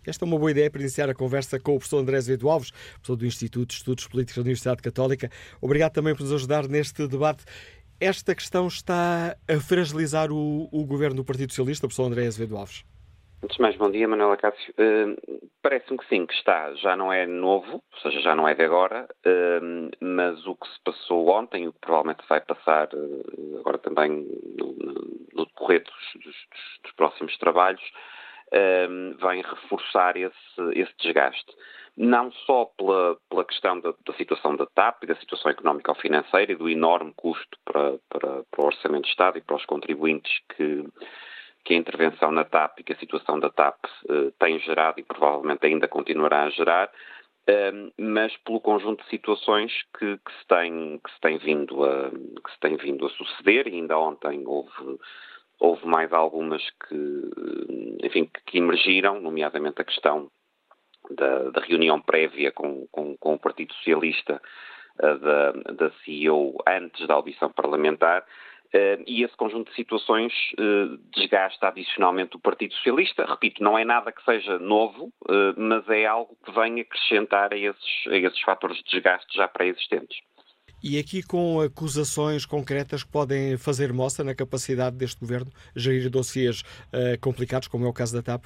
[0.05, 2.71] Esta é uma boa ideia para iniciar a conversa com o professor André Azevedo Alves,
[2.71, 5.31] professor do Instituto de Estudos Políticos da Universidade Católica.
[5.61, 7.45] Obrigado também por nos ajudar neste debate.
[7.99, 12.85] Esta questão está a fragilizar o, o governo do Partido Socialista, professor André Azevedo Alves?
[13.43, 14.73] Antes de mais, bom dia, Manuela Cássio.
[14.79, 16.73] Uh, Parece-me que sim, que está.
[16.77, 20.67] Já não é novo, ou seja, já não é de agora, uh, mas o que
[20.69, 24.75] se passou ontem, o que provavelmente vai passar uh, agora também no,
[25.35, 26.37] no decorrer dos, dos,
[26.83, 27.83] dos, próximos trabalhos,
[29.19, 31.53] vem reforçar esse, esse desgaste
[31.97, 35.97] não só pela, pela questão da, da, situação da TAP e da situação económica ou
[35.97, 39.65] financeira e do enorme custo para, para, para, o Orçamento de Estado e para os
[39.65, 40.85] contribuintes que,
[41.67, 43.77] que a intervenção na TAP e que a situação da TAP
[44.09, 49.73] uh, tem gerado e provavelmente ainda continuará a gerar, uh, mas pelo conjunto de situações
[49.99, 53.67] que, que, se tem, que, se tem vindo a, que se tem vindo a suceder,
[53.67, 54.99] e ainda ontem houve,
[55.59, 57.31] houve mais algumas que,
[58.05, 60.31] enfim, que emergiram, nomeadamente a questão
[61.11, 64.41] da, da reunião prévia com, com, com o Partido Socialista
[65.01, 68.25] uh, da, da CEO antes da audição parlamentar,
[69.07, 73.25] e esse conjunto de situações uh, desgasta adicionalmente o Partido Socialista.
[73.25, 77.57] Repito, não é nada que seja novo, uh, mas é algo que vem acrescentar a
[77.57, 80.19] esses, a esses fatores de desgaste já pré-existentes.
[80.83, 86.63] E aqui com acusações concretas que podem fazer mostra na capacidade deste governo gerir dossiês
[87.21, 88.45] complicados, como é o caso da TAP?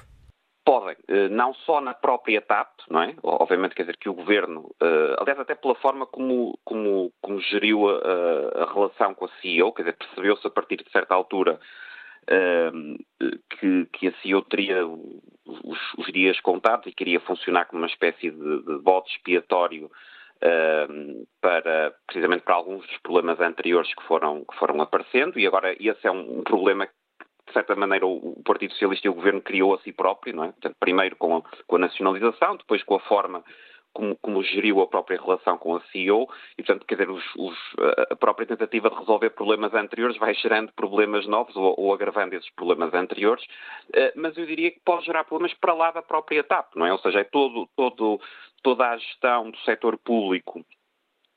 [0.63, 3.15] Podem, eh, não só na própria TAP, não é?
[3.23, 7.89] Obviamente, quer dizer que o governo, eh, aliás, até pela forma como, como, como geriu
[7.89, 11.59] a, a, relação com a CEO, quer dizer, percebeu-se a partir de certa altura
[12.27, 12.71] eh,
[13.49, 18.29] que, que a CEO teria os, os, dias contados e queria funcionar como uma espécie
[18.29, 19.89] de, de bode expiatório
[21.39, 26.07] para precisamente para alguns dos problemas anteriores que foram, que foram aparecendo e agora esse
[26.07, 26.87] é um, problema
[27.51, 30.51] de certa maneira, o Partido Socialista e o Governo criou a si próprio, não é?
[30.53, 33.43] Portanto, primeiro com a, com a nacionalização, depois com a forma
[33.93, 37.57] como, como, geriu a própria relação com a CEO e, portanto, quer dizer, os, os,
[38.09, 42.49] a própria tentativa de resolver problemas anteriores vai gerando problemas novos ou, ou agravando esses
[42.51, 43.43] problemas anteriores,
[43.89, 46.93] uh, mas eu diria que pode gerar problemas para lá da própria TAP, não é?
[46.93, 48.21] Ou seja, é todo, todo,
[48.63, 50.65] toda a gestão do setor público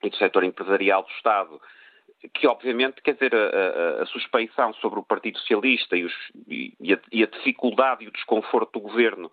[0.02, 1.60] e do setor empresarial do Estado
[2.32, 6.12] que obviamente, quer dizer, a, a, a, suspeição sobre o Partido Socialista e, os,
[6.48, 9.30] e, a, e, a, dificuldade e o desconforto do governo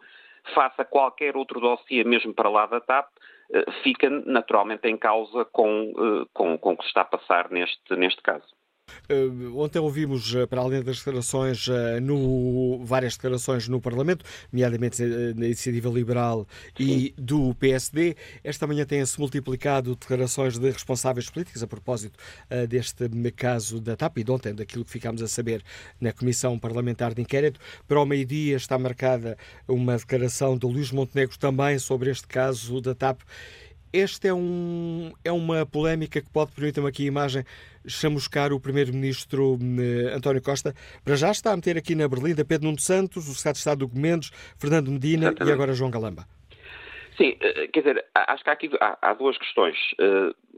[0.53, 3.07] face a qualquer outro dossiê, mesmo para lá da TAP,
[3.53, 7.51] eh, fica naturalmente em causa com, eh, com, com o que se está a passar
[7.51, 8.47] neste, neste caso.
[9.09, 15.01] Uh, ontem ouvimos, uh, para além das declarações, uh, no, várias declarações no Parlamento, nomeadamente
[15.35, 16.47] na Iniciativa Liberal
[16.79, 18.15] e do PSD.
[18.43, 22.17] Esta manhã têm-se multiplicado declarações de responsáveis políticos a propósito
[22.69, 25.63] deste caso da TAP e de ontem, daquilo que ficámos a saber
[25.99, 27.59] na Comissão Parlamentar de Inquérito.
[27.87, 29.37] Para o meio-dia está marcada
[29.67, 33.21] uma declaração do Luís Montenegro também sobre este caso da TAP.
[33.93, 37.43] Este é, um, é uma polémica que pode, permitir-me aqui a imagem,
[37.85, 40.73] chamuscar o Primeiro-Ministro eh, António Costa.
[41.03, 43.79] Para já está a meter aqui na Berlinda Pedro Nuno Santos, o Secretário de Estado
[43.79, 45.49] do Gomendos, Fernando Medina Exatamente.
[45.49, 46.23] e agora João Galamba.
[47.17, 49.77] Sim, eh, quer dizer, acho que há aqui há, há duas questões.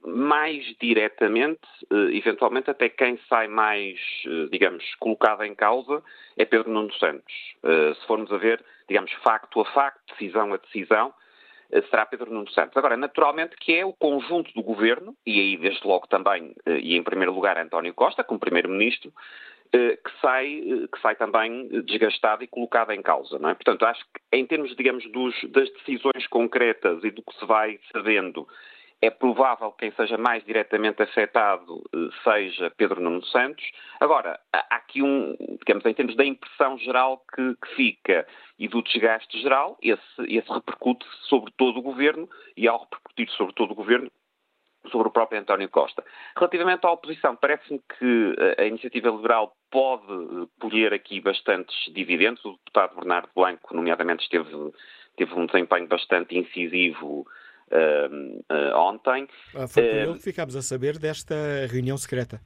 [0.05, 1.61] Mais diretamente,
[2.11, 3.97] eventualmente até quem sai mais,
[4.51, 6.03] digamos, colocado em causa
[6.35, 7.33] é Pedro Nuno Santos.
[7.63, 11.22] se formos a ver, digamos, facto a facto, decisão a decisão, eh,
[11.89, 12.77] será Pedro Nuno Santos.
[12.77, 16.95] Agora, naturalmente que é o conjunto do governo, e aí desde logo também, eh, e
[16.95, 19.11] em primeiro lugar António Costa, como primeiro-ministro,
[19.73, 20.61] eh, que sai,
[20.91, 23.39] que sai também desgastado e colocado em causa.
[23.39, 23.55] Não é?
[23.55, 27.79] Portanto, acho que em termos, digamos, dos, das decisões concretas e do que se vai
[27.91, 28.47] sabendo
[29.03, 33.63] é provável que quem seja mais diretamente afetado eh, seja Pedro Nuno Santos.
[33.99, 38.25] Agora, há aqui um, digamos, em termos da impressão geral que, que fica
[38.57, 43.53] e do desgaste geral, esse, esse repercute sobre todo o governo e, ao repercutir sobre
[43.53, 44.09] todo o governo,
[44.89, 46.01] sobre o próprio António Costa.
[46.37, 52.43] Relativamente à oposição, parece-me que a iniciativa liberal pode eh, colher aqui bastantes dividendos.
[52.45, 54.49] O deputado Bernardo Blanco, nomeadamente, esteve,
[55.17, 57.27] teve um desempenho bastante incisivo
[58.75, 59.27] ontem.
[59.55, 61.35] Ah, foi por ele que ficámos a saber desta
[61.71, 62.39] reunião secreta.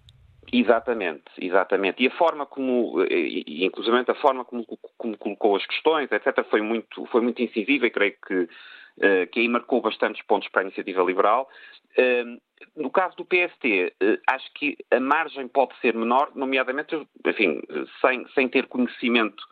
[0.51, 2.01] Exatamente, exatamente.
[2.01, 4.65] E a forma como, e, inclusive a forma como,
[4.97, 9.41] como, colocou as questões, etc., foi muito, foi muito incisiva e creio que, uh, que
[9.41, 11.49] aí marcou bastantes pontos para a iniciativa liberal.
[11.97, 12.39] Uh,
[12.75, 13.93] no caso do PST,
[14.27, 16.95] acho que a margem pode ser menor, nomeadamente,
[17.25, 17.61] enfim,
[18.01, 19.43] sem, sem ter conhecimento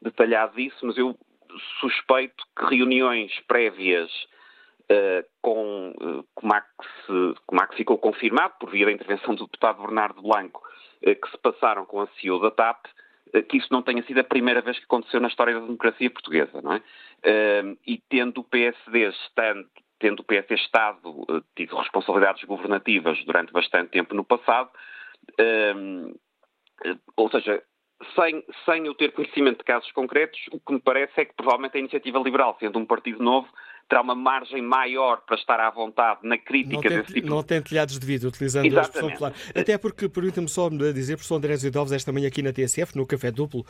[0.00, 1.16] detalhado disso, mas eu
[1.80, 4.10] suspeito que reuniões prévias
[5.42, 9.34] com, uh, como, há que se, como há que ficou confirmado, por via da intervenção
[9.34, 10.62] do deputado Bernardo Blanco,
[11.06, 12.86] uh, que se passaram com a CEO da TAP,
[13.50, 16.62] que isso não tenha sido a primeira vez que aconteceu na história da democracia portuguesa,
[16.62, 16.82] não é?
[17.86, 19.68] e tendo o PSD estando,
[19.98, 24.70] tendo o PSD estado tido responsabilidades governativas durante bastante tempo no passado,
[27.18, 27.62] ou seja,
[28.14, 31.76] sem, sem eu ter conhecimento de casos concretos, o que me parece é que provavelmente
[31.76, 33.48] a iniciativa liberal, sendo um partido novo,
[33.88, 37.60] terá uma margem maior para estar à vontade na crítica tem, desse tipo Não tem
[37.62, 38.78] telhados de vidro, utilizando Exatamente.
[38.78, 39.32] a expressão popular.
[39.54, 43.30] Até porque, permita-me só dizer, professor André Zidovos, esta manhã aqui na TSF, no Café
[43.30, 43.64] Duplo,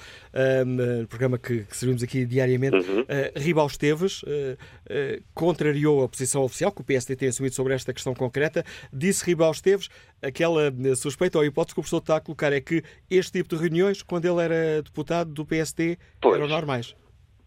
[0.66, 3.02] um, programa que, que servimos aqui diariamente, uhum.
[3.02, 3.06] uh,
[3.36, 7.92] Ribal Esteves uh, uh, contrariou a posição oficial que o PSD tem assumido sobre esta
[7.92, 8.64] questão concreta.
[8.92, 9.88] Disse Ribal Esteves,
[10.20, 13.62] aquela suspeita ou hipótese que o professor está a colocar é que este tipo de
[13.62, 16.36] reuniões, quando ele era deputado do PSD, pois.
[16.36, 16.94] eram normais.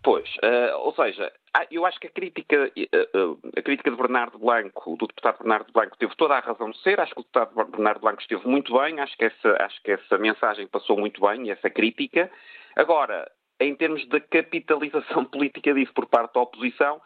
[0.03, 1.31] Pois, uh, ou seja,
[1.69, 2.71] eu acho que a crítica,
[3.15, 6.81] uh, a crítica de Bernardo Blanco, do deputado Bernardo Blanco, teve toda a razão de
[6.81, 6.99] ser.
[6.99, 8.99] Acho que o deputado Bernardo Blanco esteve muito bem.
[8.99, 12.31] Acho que essa, acho que essa mensagem passou muito bem, essa crítica.
[12.75, 13.29] Agora,
[13.59, 16.99] em termos da capitalização política disso por parte da oposição,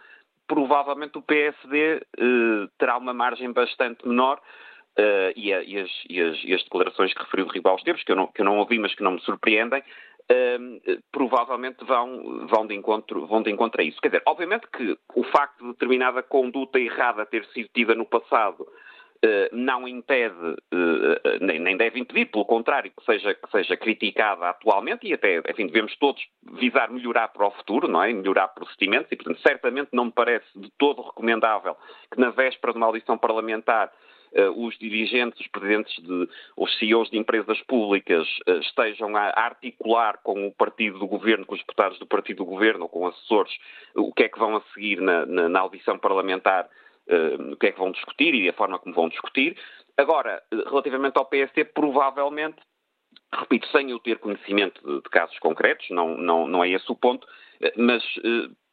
[0.47, 2.01] provavelmente o PSD
[2.77, 4.39] terá uma margem bastante menor.
[4.97, 8.01] Uh, e, a, e, as, e, as, e, as, declarações que referiu de Ribal Esteves,
[8.05, 9.83] que eu, não, que eu não ouvi, mas que não me surpreendem,
[11.11, 14.01] provavelmente vão, vão, de encontro, vão de encontro a isso.
[14.01, 18.61] Quer dizer, obviamente que o facto de determinada conduta errada ter sido tida no passado
[19.25, 24.49] uh, não impede, uh, nem, nem, deve impedir, pelo contrário, que seja, que seja criticada
[24.49, 26.23] atualmente e até, enfim, devemos todos
[26.53, 28.11] visar melhorar para o futuro, não é?
[28.13, 31.75] Melhorar procedimentos e, portanto, certamente não me parece de todo recomendável
[32.11, 33.91] que na véspera de uma audição parlamentar
[34.55, 40.47] os dirigentes, os presidentes, de, os CEOs de empresas públicas uh, estejam a articular com
[40.47, 43.53] o partido do governo, com os deputados do partido do governo ou com assessores,
[43.95, 46.67] o que é que vão a seguir na, na, na audição parlamentar,
[47.07, 49.57] uh, o que é que vão discutir e a forma como vão discutir.
[49.97, 52.57] Agora, relativamente ao PST, provavelmente
[53.33, 56.95] repito, sem eu ter conhecimento de, de, casos concretos, não, não, não é esse o
[56.95, 57.25] ponto,
[57.75, 58.03] mas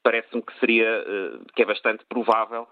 [0.03, 1.05] parece-me que seria,
[1.55, 2.69] que é bastante provável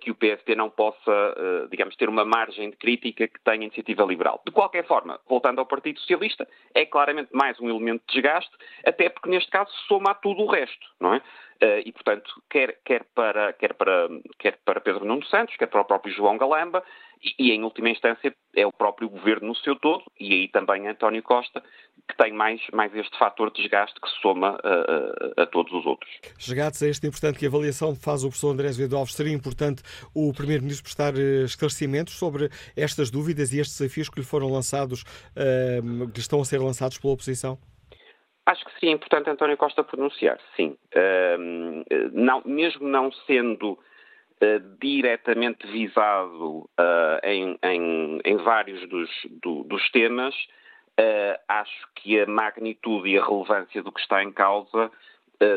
[0.00, 4.04] que o PSD não possa, uh, digamos, ter uma margem de crítica que tenha iniciativa
[4.04, 4.42] liberal.
[4.44, 8.50] De qualquer forma, voltando ao Partido Socialista, é claramente mais um elemento de desgaste,
[8.84, 11.18] até porque neste caso soma a tudo o resto, não é?
[11.62, 14.08] Uh, e, portanto, quer, quer, para, quer, para,
[14.38, 16.82] quer para Pedro Nuno Santos, quer para o próprio João Galamba,
[17.38, 21.22] e, em última instância, é o próprio governo no seu todo, e aí também António
[21.22, 21.62] Costa,
[22.08, 25.72] que tem mais, mais este fator de desgaste que se soma a, a, a todos
[25.72, 26.10] os outros.
[26.38, 29.82] Chegados a este importante que avaliação faz o professor Andrés Azevedo Alves, seria importante
[30.14, 35.02] o Primeiro-Ministro prestar eh, esclarecimentos sobre estas dúvidas e estes desafios que lhe foram lançados,
[35.02, 37.58] uh, que estão a ser lançados pela oposição?
[38.46, 40.76] Acho que seria importante António Costa pronunciar, sim.
[40.96, 43.78] Uh, não, mesmo não sendo
[44.42, 49.10] uh, diretamente visado uh, em, em, em, vários dos,
[49.42, 50.34] do, dos temas,
[51.48, 54.90] acho que a magnitude e a relevância do que está em causa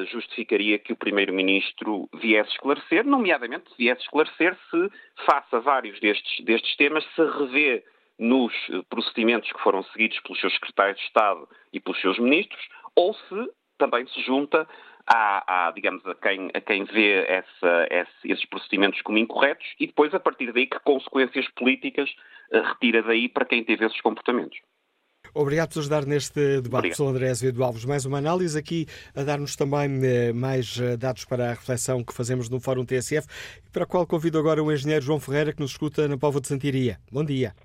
[0.10, 4.90] justificaria que o Primeiro-Ministro viesse esclarecer, nomeadamente viesse esclarecer se,
[5.26, 7.84] face a vários destes, destes temas, se revê
[8.18, 8.54] nos
[8.90, 12.66] procedimentos que foram seguidos pelos seus secretários de Estado e pelos seus ministros,
[12.96, 14.66] ou se também se junta
[15.08, 19.88] a, a digamos, a quem, a quem vê essa, esse, esses procedimentos como incorretos e
[19.88, 22.10] depois, a partir daí, que consequências políticas
[22.52, 24.58] uh, retira daí para quem teve esses comportamentos.
[25.34, 27.86] Obrigado por ajudar neste debate, professor André Azevedo Alves.
[27.86, 28.86] Mais uma análise aqui
[29.16, 33.28] a dar-nos também eh, mais eh, dados para a reflexão que fazemos no Fórum TSF,
[33.72, 36.50] para a qual convido agora o engenheiro João Ferreira, que nos escuta na Póvoa de
[36.50, 37.00] Santiria.
[37.12, 37.56] Bom dia.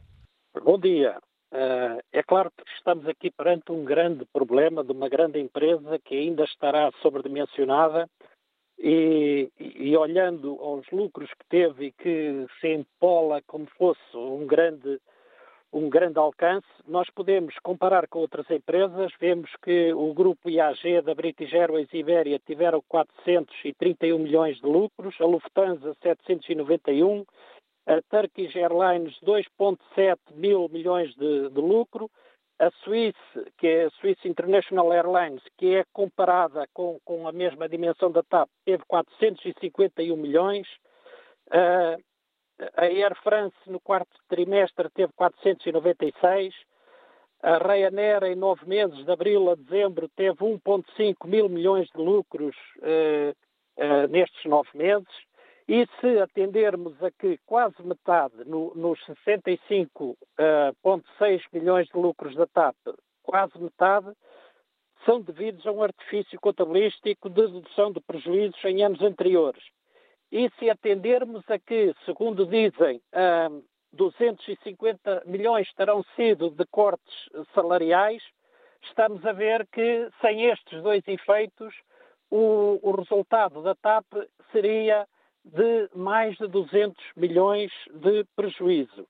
[0.65, 1.19] Bom dia.
[1.51, 6.15] Uh, é claro que estamos aqui perante um grande problema de uma grande empresa que
[6.15, 8.09] ainda estará sobredimensionada
[8.79, 15.01] e, e, olhando aos lucros que teve e que se empola como fosse um grande,
[15.73, 19.11] um grande alcance, nós podemos comparar com outras empresas.
[19.19, 25.15] Vemos que o grupo IAG da British Airways e Iberia tiveram 431 milhões de lucros,
[25.19, 27.25] a Lufthansa 791
[27.89, 32.11] a Turkish Airlines 2,7 mil milhões de, de, lucro,
[32.59, 33.17] a Swiss,
[33.57, 38.23] que é a Swiss International Airlines, que é comparada com, com a mesma dimensão da
[38.23, 40.67] TAP, teve 451 milhões,
[41.49, 41.97] uh,
[42.77, 46.55] a Air France no quarto trimestre teve 496,
[47.41, 52.57] a Ryanair em nove meses, de abril a dezembro, teve 1,5 mil milhões de lucros
[52.79, 53.31] uh,
[53.79, 55.09] uh, nestes nove meses,
[55.69, 58.99] e se atendermos a que quase metade, no, nos
[59.29, 62.75] 65,6 uh, milhões de lucros da TAP,
[63.23, 64.11] quase metade,
[65.05, 69.63] são devidos a um artifício contabilístico de dedução de prejuízos em anos anteriores.
[70.33, 73.63] E se atendermos a que, segundo dizem, uh,
[73.93, 77.15] 250 milhões terão sido de cortes
[77.55, 78.23] salariais,
[78.85, 81.75] estamos a ver que, sem estes dois efeitos,
[82.31, 84.07] o, o resultado da TAP
[84.51, 85.07] seria
[85.49, 89.07] de mais de 200 milhões de prejuízo.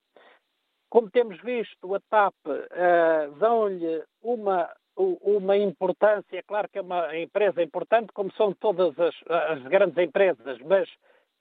[0.89, 7.15] Como temos visto, a TAP uh, dão-lhe uma, uma importância, é claro que é uma
[7.17, 10.89] empresa importante, como são todas as, as grandes empresas, mas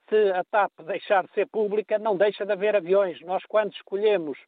[0.08, 3.20] se a TAP deixar de ser pública, não deixa de haver aviões.
[3.22, 4.38] Nós, quando escolhemos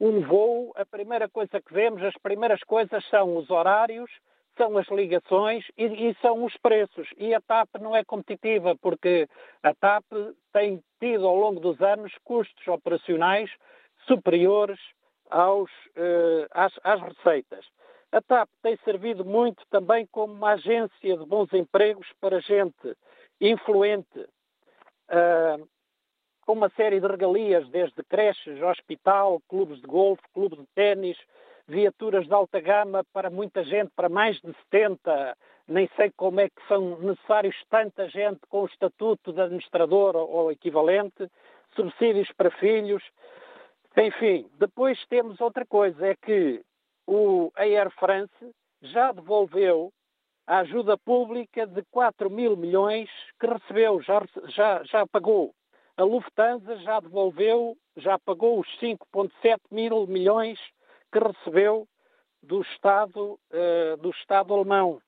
[0.00, 4.10] um voo, a primeira coisa que vemos, as primeiras coisas são os horários,
[4.56, 7.08] são as ligações e, e, são os preços.
[7.16, 9.28] E a TAP não é competitiva, porque
[9.62, 10.04] a TAP
[10.52, 13.50] tem tido ao longo dos anos custos operacionais
[14.06, 14.78] superiores
[15.30, 17.64] aos, eh, às, às, receitas.
[18.10, 22.96] A TAP tem servido muito também como uma agência de bons empregos para gente
[23.40, 24.20] influente,
[25.08, 25.68] uh,
[26.44, 31.18] com uma série de regalias, desde creches, hospital, clubes de golfe, clubes de ténis,
[31.66, 35.36] viaturas de alta gama para muita gente, para mais de 70,
[35.68, 40.50] nem sei como é que são necessários tanta gente com o estatuto de administrador ou
[40.50, 41.28] equivalente,
[41.74, 43.02] subsídios para filhos.
[43.96, 46.62] Enfim, depois temos outra coisa, é que
[47.06, 48.32] o, Air France
[48.80, 49.92] já devolveu
[50.46, 53.08] a ajuda pública de 4 mil milhões
[53.38, 55.54] que recebeu, já, já, já pagou.
[55.96, 60.58] A Lufthansa já devolveu, já pagou os 5,7 mil milhões
[61.12, 61.86] que recebeu
[62.42, 65.00] do Estado, uh, do Estado alemão.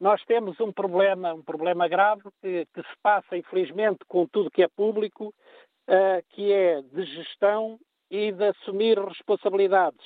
[0.00, 4.62] Nós temos um problema, um problema grave que, que se passa, infelizmente, com tudo que
[4.62, 7.78] é público, uh, que é de gestão
[8.10, 10.04] e de assumir responsabilidades.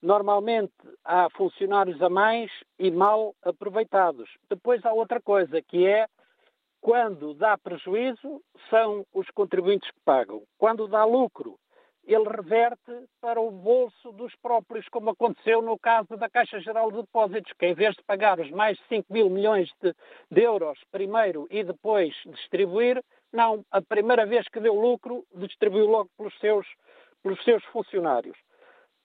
[0.00, 0.72] Normalmente
[1.04, 4.30] há funcionários a mais e mal aproveitados.
[4.48, 6.06] Depois há outra coisa, que é
[6.80, 10.42] quando dá prejuízo, são os contribuintes que pagam.
[10.58, 11.58] Quando dá lucro,
[12.06, 16.98] ele reverte para o bolso dos próprios, como aconteceu no caso da Caixa Geral de
[16.98, 19.94] Depósitos, que em vez de pagar os mais de 5 mil milhões de,
[20.30, 23.02] de euros primeiro e depois distribuir,
[23.32, 26.66] não, a primeira vez que deu lucro, distribuiu logo pelos seus,
[27.22, 28.36] pelos seus funcionários.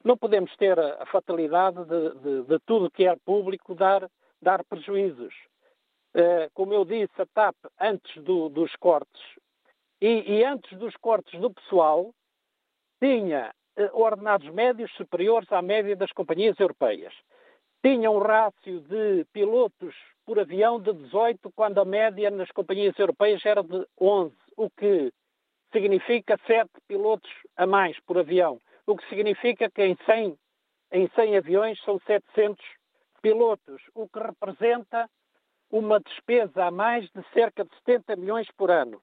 [0.04, 4.10] Não podemos ter a, a fatalidade de, de, de, tudo que é público dar,
[4.42, 5.34] dar prejuízos.
[6.16, 9.22] Uh, como eu disse, a TAP, antes do, dos cortes
[10.02, 12.14] e, e antes dos cortes do pessoal,
[13.00, 17.14] tinha eh, ordenados médios superiores à média das companhias europeias.
[17.82, 19.96] Tinha um rácio de pilotos
[20.26, 25.12] por avião de 18, quando a média nas companhias europeias era de 11, o que
[25.72, 30.38] significa 7 pilotos a mais por avião, o que significa que em 100,
[30.92, 32.64] em 100 aviões são 700
[33.22, 35.10] pilotos, o que representa
[35.72, 39.02] uma despesa a mais de cerca de 70 milhões por ano.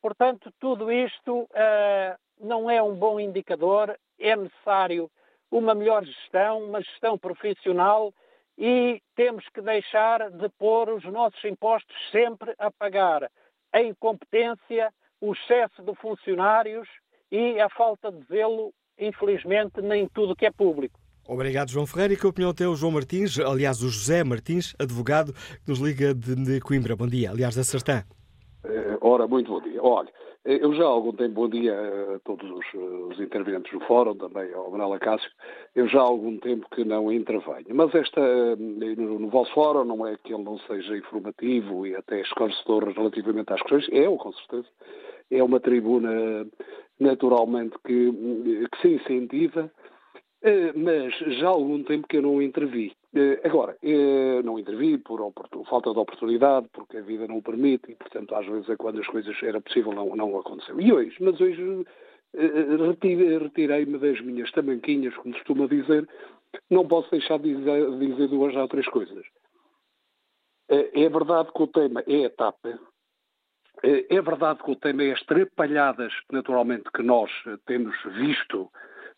[0.00, 5.10] Portanto, tudo isto uh, não é um bom indicador, é necessário
[5.50, 8.12] uma melhor gestão, uma gestão profissional
[8.58, 13.28] e temos que deixar de pôr os nossos impostos sempre a pagar
[13.72, 16.88] a incompetência, o excesso de funcionários
[17.30, 20.98] e a falta de zelo, infelizmente, nem tudo que é público.
[21.26, 22.14] Obrigado, João Ferreira.
[22.14, 26.14] E que opinião tem o João Martins, aliás, o José Martins, advogado, que nos liga
[26.14, 26.94] de Coimbra.
[26.94, 28.04] Bom dia, aliás, da Sertã.
[28.64, 29.82] Eh, ora, muito bom dia.
[29.82, 30.12] Olha,
[30.44, 31.74] eu já há algum tempo, bom dia
[32.14, 35.30] a todos os, os intervenientes do fórum, também ao Manuel Acácio,
[35.74, 37.66] eu já há algum tempo que não intervenho.
[37.72, 42.20] Mas esta, no, no vosso fórum, não é que ele não seja informativo e até
[42.20, 44.68] esclarecedor relativamente às questões, é, com certeza,
[45.30, 46.46] é uma tribuna
[47.00, 48.12] naturalmente que,
[48.70, 49.70] que se incentiva,
[50.42, 52.92] eh, mas já há algum tempo que eu não intervi.
[53.16, 55.32] Eh, agora, eh, não intervi por
[55.68, 59.00] falta de oportunidade, porque a vida não o permite, e, portanto, às vezes é quando
[59.00, 60.80] as coisas era possível, não, não aconteceu.
[60.80, 61.86] E hoje, mas hoje
[63.40, 66.08] retirei-me das minhas tamanquinhas, como costuma dizer,
[66.68, 69.24] não posso deixar de dizer, dizer duas ou três coisas.
[70.68, 72.80] É verdade que o tema é a tapa,
[73.82, 77.30] é verdade que o tema é as trapalhadas, naturalmente, que nós
[77.66, 78.68] temos visto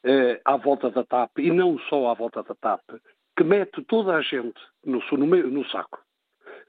[0.05, 2.83] eh, à volta da TAP, e não só à volta da TAP,
[3.37, 6.01] que mete toda a gente no, no, no saco.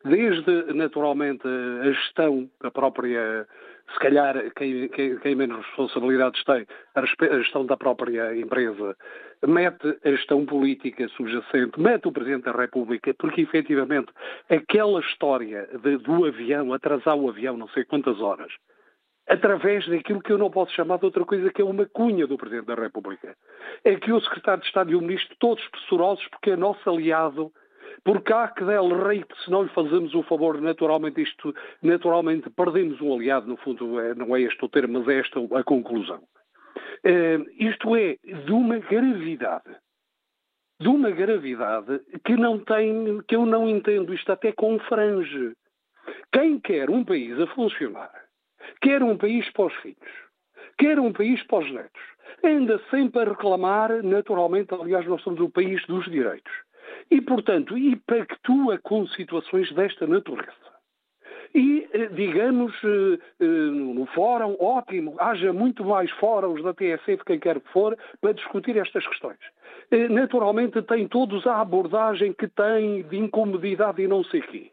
[0.06, 3.48] Desde, naturalmente, a gestão, a própria,
[3.92, 8.96] se calhar, quem, quem, quem menos responsabilidades tem, a, a, gestão da própria empresa,
[9.46, 14.12] mete a gestão política subjacente, mete o Presidente da República, porque efetivamente
[14.50, 18.54] aquela história de, do avião, atrasar o avião não sei quantas horas,
[19.28, 22.38] através daquilo que eu não posso chamar de outra coisa que é uma cunha do
[22.38, 23.36] Presidente da República.
[23.84, 27.52] É que o Secretário de Estado e o Ministro, todos pressurosos, porque é nosso aliado,
[28.04, 33.02] porque há que dele rei, se não lhe fazemos o favor, naturalmente isto, naturalmente perdemos
[33.02, 36.24] um aliado, no fundo é, não é este o termo, mas é esta a conclusão.
[37.06, 39.76] Uh, isto é de uma gravidade,
[40.80, 45.54] de uma gravidade que não tem, que eu não entendo, isto até confrange.
[46.32, 48.27] Quem quer um país a funcionar,
[48.82, 49.98] quer um país para os filhos,
[50.78, 52.02] quer um país para os netos,
[52.44, 56.52] ainda sempre a reclamar, naturalmente, aliás, nós somos o país dos direitos.
[57.10, 60.78] E, portanto, e pactua com situações desta natureza.
[61.56, 67.24] E, eh, digamos, eh, eh, no fórum, ótimo, haja muito mais fóruns da TSE de
[67.24, 69.38] quem quer que for para discutir estas questões.
[70.10, 74.72] Naturalmente, tem todos a abordagem que têm de incomodidade e não sei quê.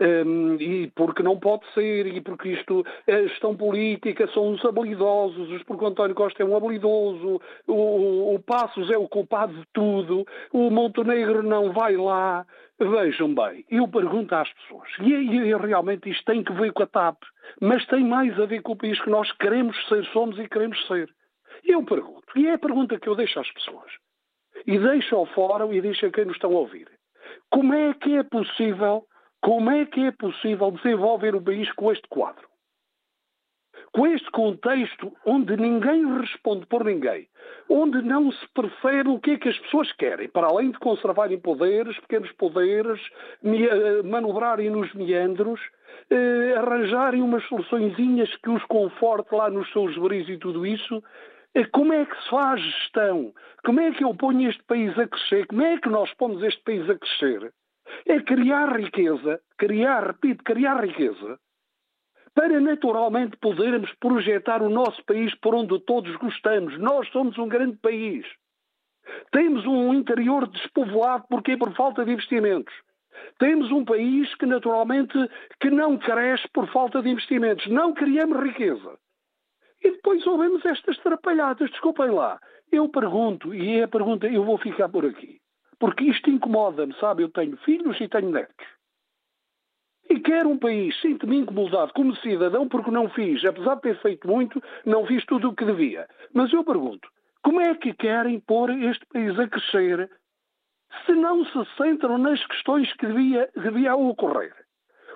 [0.00, 5.60] Um, e porque não pode ser, e porque isto, a gestão política são os habilidosos,
[5.64, 10.24] porque o António Costa é um habilidoso, o, o Passos é o culpado de tudo,
[10.52, 12.46] o Montenegro não vai lá.
[12.78, 16.84] Vejam bem, eu pergunto às pessoas, e, e, e realmente isto tem que ver com
[16.84, 17.20] a TAP,
[17.60, 20.86] mas tem mais a ver com o país que nós queremos ser, somos e queremos
[20.86, 21.12] ser.
[21.64, 23.90] Eu pergunto, e é a pergunta que eu deixo às pessoas,
[24.64, 26.88] e deixo ao fórum e deixo a quem nos estão a ouvir.
[27.50, 29.04] Como é que é possível
[29.40, 32.46] como é que é possível desenvolver o país com este quadro?
[33.92, 37.28] Com este contexto onde ninguém responde por ninguém,
[37.68, 41.38] onde não se percebe o que é que as pessoas querem, para além de conservarem
[41.38, 43.00] poderes, pequenos poderes,
[43.42, 45.60] eh, manobrarem nos meandros,
[46.10, 51.02] eh, arranjarem umas soluçõezinhas que os conforte lá nos seus bris e tudo isso,
[51.54, 53.32] eh, como é que se faz gestão?
[53.64, 55.46] Como é que eu ponho este país a crescer?
[55.46, 57.52] Como é que nós pomos este país a crescer?
[58.06, 61.38] É criar riqueza, criar, repito, criar riqueza,
[62.34, 66.78] para naturalmente podermos projetar o nosso país por onde todos gostamos.
[66.78, 68.26] Nós somos um grande país.
[69.32, 72.72] Temos um interior despovoado porque por falta de investimentos.
[73.38, 75.18] Temos um país que naturalmente
[75.60, 77.66] que não cresce por falta de investimentos.
[77.66, 78.98] Não criamos riqueza.
[79.82, 81.70] E depois ouvimos estas trapalhadas.
[81.70, 82.38] Desculpem lá.
[82.70, 85.40] Eu pergunto, e é a pergunta, eu vou ficar por aqui.
[85.78, 87.22] Porque isto incomoda-me, sabe?
[87.22, 88.66] Eu tenho filhos e tenho netos.
[90.10, 94.26] E quero um país, sinto-me incomodado como cidadão porque não fiz, apesar de ter feito
[94.26, 96.08] muito, não fiz tudo o que devia.
[96.32, 97.08] Mas eu pergunto,
[97.42, 100.10] como é que querem pôr este país a crescer
[101.04, 104.54] se não se centram nas questões que devia, devia ocorrer?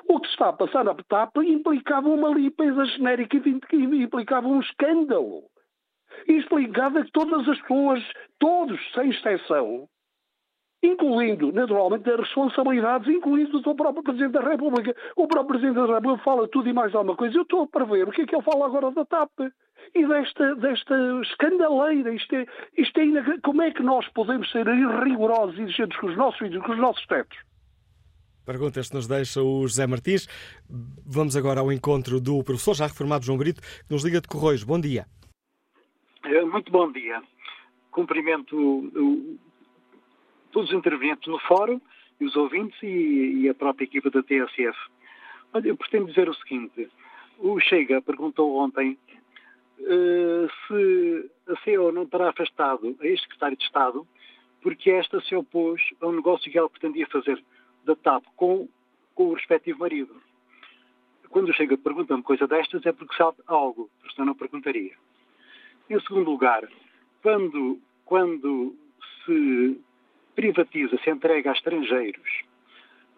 [0.08, 5.44] O que está a passar na TAP implicava uma limpeza genérica e implicava um escândalo.
[6.28, 8.04] E explicava que todas as pessoas,
[8.38, 9.88] todos, sem exceção,
[10.82, 14.94] incluindo, naturalmente, as responsabilidades, incluindo o próprio Presidente da República.
[15.16, 17.36] O próprio Presidente da República fala tudo e mais alguma coisa.
[17.36, 19.30] Eu estou para ver o que é que ele fala agora da TAP
[19.94, 22.12] e desta, desta escandaleira.
[22.14, 26.16] Isto é, isto é, como é que nós podemos ser irrigorosos e exigentes com os
[26.16, 27.38] nossos filhos, com os nossos tetos?
[28.44, 30.26] Perguntas que nos deixa o José Martins.
[31.06, 34.64] Vamos agora ao encontro do professor já reformado João Brito, que nos liga de Correios.
[34.64, 35.06] Bom dia.
[36.24, 37.22] Eh, muito bom dia.
[37.92, 38.56] Cumprimento
[40.52, 41.80] todos os intervenientes no fórum,
[42.20, 44.78] e os ouvintes e, e, a própria equipa da TSF.
[45.52, 46.88] Olha, eu pretendo dizer o seguinte:
[47.38, 48.96] o Chega perguntou ontem
[49.80, 54.06] uh, se a CEO não terá afastado a ex-secretário de Estado
[54.62, 57.42] porque esta se opôs ao negócio que ela pretendia fazer
[57.84, 58.68] da TAP com,
[59.14, 60.14] com o respectivo marido.
[61.28, 64.92] Quando o Chega pergunta-me coisa destas é porque sabe algo, senão não perguntaria.
[65.90, 66.68] Em segundo lugar,
[67.22, 68.76] quando, quando
[69.24, 69.80] se
[70.34, 72.42] privatiza, se entrega a estrangeiros,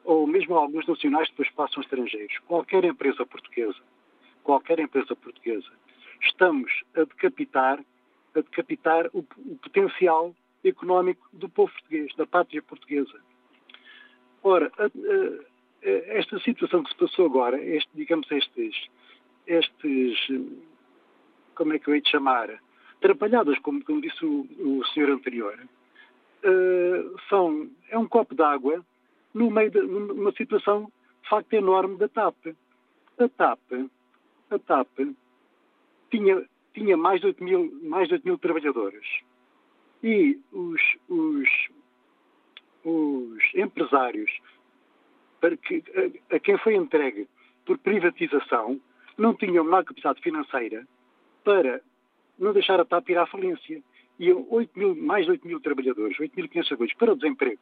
[0.04, 3.80] ou mesmo a alguns nacionais depois passam a estrangeiros, qualquer empresa portuguesa,
[4.42, 5.70] qualquer empresa portuguesa,
[6.20, 7.80] estamos a decapitar,
[8.34, 13.20] a decapitar o, o potencial económico do povo português, da pátria portuguesa.
[14.42, 15.88] Ora, a, a,
[16.18, 18.88] esta situação que se passou agora, este, digamos, estes,
[19.46, 20.18] estes,
[21.54, 22.50] como é que eu hei de chamar,
[22.96, 25.58] atrapalhadas, como, como disse o, o senhor anterior,
[26.44, 28.84] uh, são, é um copo d'água
[29.32, 30.90] no meio de uma situação
[31.22, 32.54] de facto enorme da TAP.
[33.18, 33.60] A TAP,
[34.50, 34.88] a TAP
[36.10, 39.06] tinha, tinha mais, de 8 mil, mais de 8 mil trabalhadores
[40.02, 41.48] e os, os,
[42.84, 44.30] os empresários
[45.40, 45.82] para que,
[46.30, 47.26] a, a, quem foi entregue
[47.64, 48.80] por privatização
[49.16, 50.86] não tinham menor capacidade financeira
[51.42, 51.80] para
[52.38, 53.82] não deixar a TAP ir à falência
[54.18, 57.60] e 8 mil, mais de 8 mil trabalhadores, 8.500 trabalhadores para o desemprego.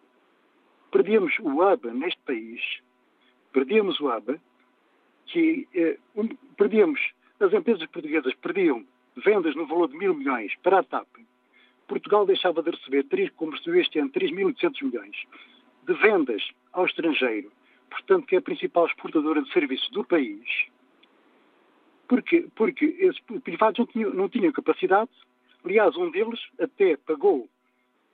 [0.91, 2.61] Perdíamos o hub neste país,
[3.53, 4.39] perdíamos o hub,
[5.27, 7.01] que eh, um, perdíamos,
[7.41, 8.85] as empresas portuguesas perdiam
[9.17, 11.09] vendas no valor de mil milhões para a TAP.
[11.87, 15.17] Portugal deixava de receber, como recebeu este ano, 3.800 milhões
[15.87, 16.43] de vendas
[16.73, 17.51] ao estrangeiro,
[17.91, 20.47] portanto, que é a principal exportadora de serviços do país,
[22.09, 25.11] porque, porque esses privados não tinham, não tinham capacidade
[25.65, 27.49] Aliás, um deles até pagou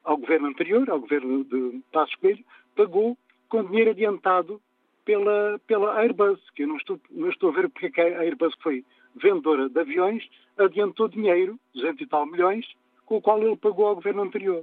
[0.04, 2.44] ao governo anterior, ao governo de Passos Coelho,
[2.76, 3.16] pagou
[3.48, 4.60] com dinheiro adiantado
[5.04, 8.20] pela, pela Airbus, que eu não estou, não estou a ver porque é que a
[8.20, 8.84] Airbus foi
[9.14, 10.28] vendedora de aviões,
[10.58, 12.66] adiantou dinheiro, 200 e tal milhões,
[13.06, 14.62] com o qual ele pagou ao governo anterior.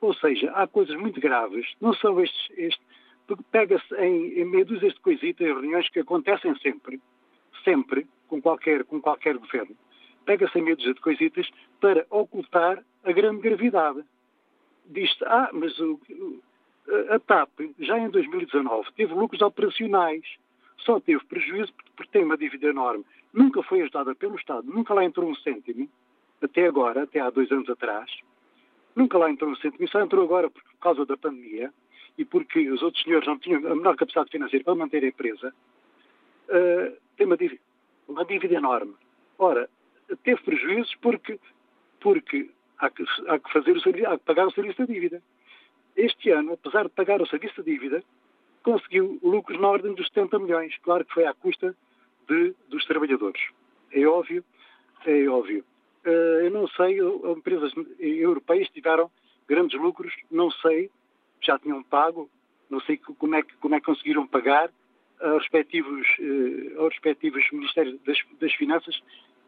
[0.00, 2.80] Ou seja, há coisas muito graves, não são estes, este,
[3.50, 7.00] pega-se em, em meio dúzias de coisitas, reuniões que acontecem sempre,
[7.64, 9.76] sempre, com qualquer, com qualquer governo
[10.28, 11.48] pega-se em meio de coisitas
[11.80, 14.04] para ocultar a grande gravidade.
[14.84, 15.98] Diz-se, ah, mas o,
[17.08, 17.48] a TAP,
[17.78, 20.22] já em 2019, teve lucros operacionais,
[20.76, 23.06] só teve prejuízo porque tem uma dívida enorme.
[23.32, 25.88] Nunca foi ajudada pelo Estado, nunca lá entrou um cêntimo,
[26.42, 28.10] até agora, até há dois anos atrás.
[28.94, 31.72] Nunca lá entrou um cêntimo, só entrou agora por causa da pandemia
[32.18, 35.54] e porque os outros senhores não tinham a menor capacidade financeira para manter a empresa.
[36.50, 37.62] Uh, tem uma dívida,
[38.06, 38.94] uma dívida enorme.
[39.38, 39.70] Ora,
[40.16, 41.38] teve prejuízos porque,
[42.00, 45.22] porque há, que, há que fazer o há que pagar o serviço da dívida.
[45.96, 48.02] Este ano, apesar de pagar o serviço da dívida,
[48.62, 50.76] conseguiu lucros na ordem dos 70 milhões.
[50.82, 51.74] Claro que foi à custa
[52.28, 53.40] de, dos trabalhadores.
[53.90, 54.44] É óbvio,
[55.06, 55.64] é óbvio.
[56.04, 59.10] Uh, eu não sei, empresas europeias tiveram
[59.48, 60.90] grandes lucros, não sei,
[61.40, 62.30] já tinham pago,
[62.70, 64.70] não sei como é que, como é que conseguiram pagar
[65.20, 69.02] aos respectivos, uh, aos respectivos Ministérios das, das Finanças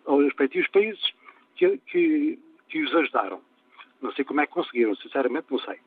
[0.07, 1.13] aos respectivos países
[1.57, 2.39] que, que,
[2.69, 3.41] que, os ajudaram.
[4.01, 5.79] Não sei como é que conseguiram, sinceramente não sei.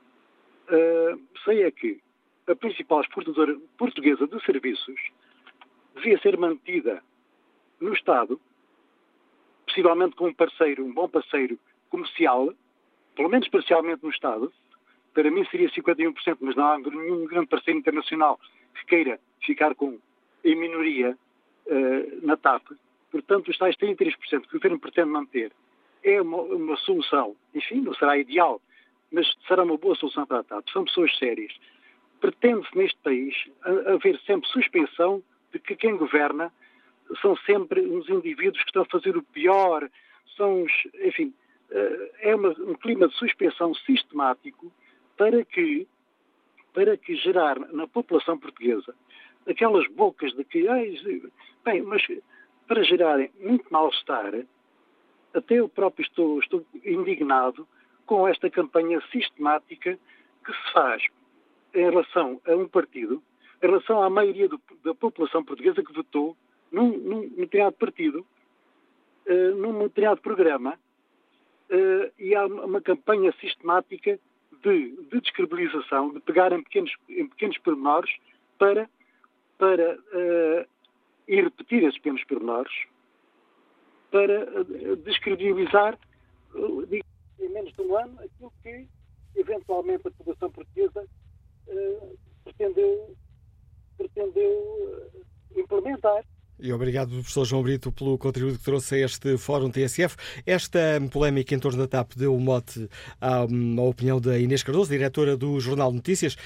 [0.70, 1.99] Uh, sei é que
[2.47, 4.99] a principal exportadora portuguesa de serviços
[5.95, 7.03] devia ser mantida
[7.80, 8.39] no Estado,
[9.66, 11.59] possivelmente com um parceiro, um bom parceiro
[11.89, 12.53] comercial,
[13.16, 14.51] pelo menos parcialmente no Estado.
[15.14, 18.39] Para mim seria 51%, mas não há nenhum grande parceiro internacional
[18.74, 19.99] que queira ficar com
[20.43, 21.18] em minoria
[21.68, 22.64] uh, na TAP,
[23.14, 25.51] portanto, os tais 33% que o Governo pretende manter
[26.03, 28.59] é uma, uma, solução, enfim, não será ideal,
[29.11, 30.68] mas será uma boa solução para a TAP.
[30.74, 31.53] São pessoas sérias.
[32.20, 33.36] Pretende-se neste país
[33.86, 36.51] haver sempre suspensão de que quem governa
[37.22, 39.88] são sempre uns indivíduos que estão a fazer o pior,
[40.36, 41.32] são os, enfim,
[41.70, 44.74] eh, é uma, um clima de suspensão sistemático
[45.16, 45.88] para que,
[46.74, 48.95] para que gerar na população portuguesa
[49.47, 50.66] aquelas bocas de que,
[51.64, 52.01] bem, mas
[52.68, 54.34] para gerarem muito mal-estar,
[55.34, 57.68] até eu próprio estou, estou indignado
[58.05, 59.97] com esta campanha sistemática
[60.45, 61.03] que se faz
[61.74, 63.22] em relação a um partido,
[63.61, 66.38] em relação à maioria do, da população portuguesa que votou
[66.72, 68.26] num, num determinado partido,
[69.28, 70.78] uh, num determinado programa,
[71.70, 74.20] uh, e há uma campanha sistemática
[74.64, 78.11] de, de descredibilização, de pegar em pequenos, em pequenos pormenores
[78.57, 78.89] para,
[79.57, 80.68] para uh,
[81.28, 82.74] e repetir esses pequenos pormenores
[84.12, 84.64] para
[84.98, 85.98] descredibilizar
[86.56, 88.88] em menos de um ano aquilo que
[89.36, 91.08] eventualmente a população portuguesa
[92.44, 93.16] pretendeu,
[93.98, 95.12] pretendeu
[95.56, 96.24] implementar.
[96.60, 100.16] E obrigado, professor João Brito, pelo contributo que trouxe a este Fórum TSF.
[100.45, 100.80] Esta
[101.12, 102.88] polémica em torno da TAP deu mote
[103.20, 106.38] à, à opinião da Inês Cardoso, diretora do Jornal Notícias,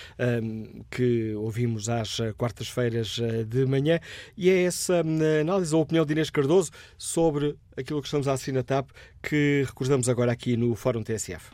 [0.90, 4.00] que ouvimos às quartas-feiras eh, de manhã.
[4.36, 8.34] E é essa hum, análise, a opinião de Inês Cardoso sobre aquilo que estamos a
[8.34, 8.90] assistir na TAP,
[9.22, 11.52] que recordamos agora aqui no Fórum TSF.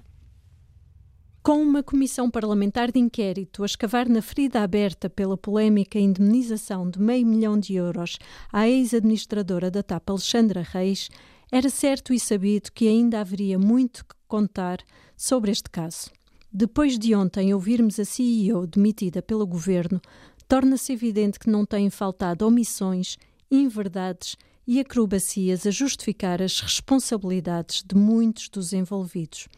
[1.43, 7.01] Com uma comissão parlamentar de inquérito a escavar na ferida aberta pela polémica indemnização de
[7.01, 8.17] meio milhão de euros
[8.49, 11.09] à ex-administradora da TAP, Alexandra Reis,
[11.51, 14.77] era certo e sabido que ainda haveria muito que contar
[15.17, 16.09] sobre este caso.
[16.49, 19.99] Depois de ontem ouvirmos a CEO demitida pelo governo,
[20.47, 23.17] torna-se evidente que não têm faltado omissões,
[23.51, 29.49] inverdades e acrobacias a justificar as responsabilidades de muitos dos envolvidos.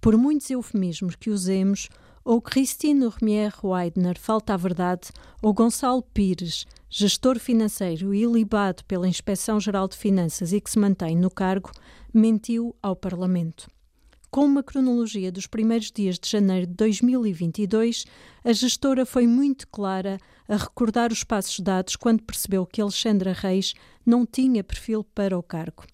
[0.00, 1.88] Por muitos eufemismos que usemos,
[2.24, 5.10] ou Christine Romier Weidner falta a verdade,
[5.42, 11.16] ou Gonçalo Pires, gestor financeiro e ilibado pela Inspeção-Geral de Finanças e que se mantém
[11.16, 11.70] no cargo,
[12.14, 13.70] mentiu ao Parlamento.
[14.30, 18.06] Com uma cronologia dos primeiros dias de janeiro de 2022,
[18.42, 23.74] a gestora foi muito clara a recordar os passos dados quando percebeu que Alexandra Reis
[24.06, 25.84] não tinha perfil para o cargo.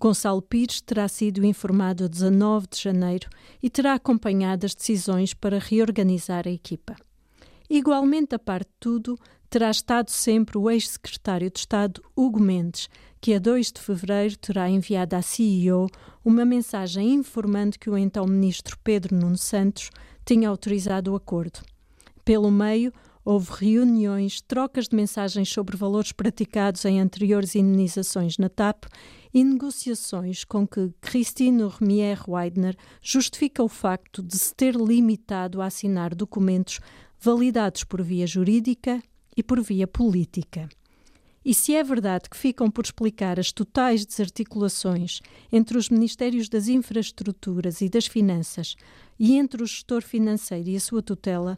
[0.00, 3.28] Gonçalo Pires terá sido informado a 19 de janeiro
[3.62, 6.96] e terá acompanhado as decisões para reorganizar a equipa.
[7.68, 9.18] Igualmente, a parte de tudo,
[9.50, 12.88] terá estado sempre o ex-secretário de Estado Hugo Mendes,
[13.20, 15.86] que a 2 de fevereiro terá enviado à CEO
[16.24, 19.90] uma mensagem informando que o então ministro Pedro Nuno Santos
[20.24, 21.60] tinha autorizado o acordo.
[22.24, 22.90] Pelo meio,
[23.22, 28.86] houve reuniões, trocas de mensagens sobre valores praticados em anteriores indenizações na TAP
[29.32, 35.66] e negociações com que Christine Romier Weidner justifica o facto de se ter limitado a
[35.66, 36.80] assinar documentos
[37.20, 39.02] validados por via jurídica
[39.36, 40.68] e por via política.
[41.44, 45.20] E se é verdade que ficam por explicar as totais desarticulações
[45.50, 48.76] entre os Ministérios das Infraestruturas e das Finanças
[49.18, 51.54] e entre o gestor financeiro e a sua tutela,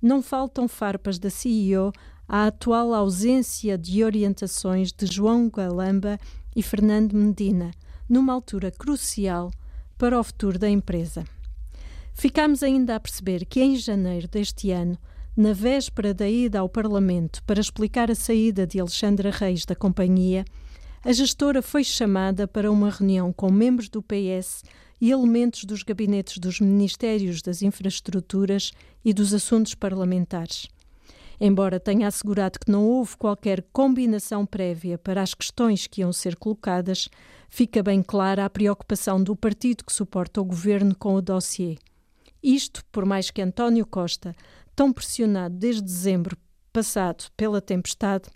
[0.00, 1.90] não faltam farpas da CEO
[2.28, 6.18] à atual ausência de orientações de João Galamba
[6.54, 7.70] e Fernando Medina,
[8.08, 9.50] numa altura crucial
[9.98, 11.24] para o futuro da empresa.
[12.12, 14.96] Ficámos ainda a perceber que em janeiro deste ano,
[15.36, 20.44] na véspera da ida ao Parlamento para explicar a saída de Alexandra Reis da companhia,
[21.04, 24.62] a gestora foi chamada para uma reunião com membros do PS
[25.00, 28.70] e elementos dos gabinetes dos Ministérios das Infraestruturas
[29.04, 30.68] e dos Assuntos Parlamentares.
[31.40, 36.36] Embora tenha assegurado que não houve qualquer combinação prévia para as questões que iam ser
[36.36, 37.08] colocadas,
[37.48, 41.76] fica bem clara a preocupação do partido que suporta o governo com o dossiê.
[42.42, 44.34] Isto, por mais que António Costa,
[44.76, 46.36] tão pressionado desde dezembro
[46.72, 48.28] passado pela tempestade,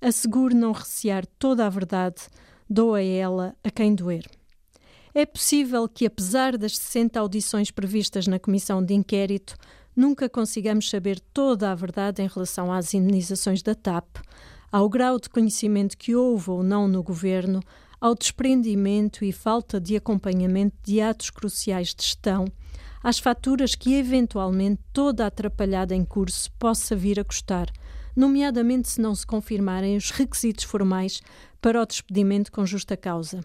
[0.00, 2.22] assegure não recear toda a verdade,
[2.68, 4.24] doa ela a quem doer.
[5.12, 9.56] É possível que, apesar das 60 audições previstas na comissão de inquérito,
[10.00, 14.16] nunca consigamos saber toda a verdade em relação às indenizações da TAP,
[14.72, 17.60] ao grau de conhecimento que houve ou não no governo,
[18.00, 22.46] ao desprendimento e falta de acompanhamento de atos cruciais de gestão,
[23.02, 27.70] às faturas que eventualmente toda a atrapalhada em curso possa vir a custar,
[28.16, 31.20] nomeadamente se não se confirmarem os requisitos formais
[31.60, 33.44] para o despedimento com justa causa.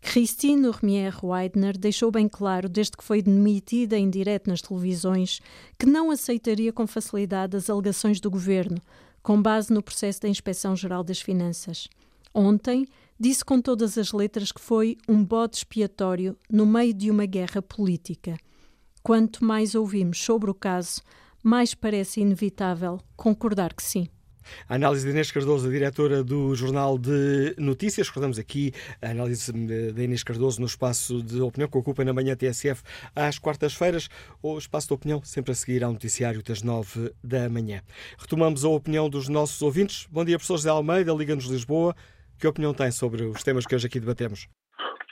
[0.00, 5.40] Christine Urmier Weidner deixou bem claro, desde que foi demitida em direto nas televisões,
[5.78, 8.78] que não aceitaria com facilidade as alegações do governo,
[9.22, 11.86] com base no processo da Inspeção Geral das Finanças.
[12.34, 12.86] Ontem,
[13.18, 17.60] disse com todas as letras que foi um bode expiatório no meio de uma guerra
[17.60, 18.38] política.
[19.02, 21.02] Quanto mais ouvimos sobre o caso,
[21.42, 24.08] mais parece inevitável concordar que sim.
[24.68, 28.08] A análise de Inês Cardoso, diretora do Jornal de Notícias.
[28.08, 28.72] Recordamos aqui
[29.02, 29.52] a análise
[29.92, 32.82] da Inês Cardoso no espaço de opinião que ocupa na manhã TSF
[33.14, 34.08] às quartas-feiras.
[34.42, 37.82] O espaço de opinião sempre a seguir ao noticiário das nove da manhã.
[38.18, 40.06] Retomamos a opinião dos nossos ouvintes.
[40.10, 41.94] Bom dia, professor José Almeida, Liga-nos Lisboa.
[42.38, 44.48] Que opinião tem sobre os temas que hoje aqui debatemos?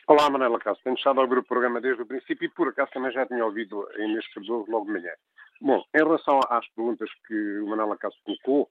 [0.07, 0.83] Olá, Manela Castro.
[0.85, 3.45] Tenho estado a ouvir o programa desde o princípio e, por acaso, também já tinha
[3.45, 5.13] ouvido a Inês Cardoso logo de manhã.
[5.61, 8.71] Bom, em relação às perguntas que o Manela Castro colocou,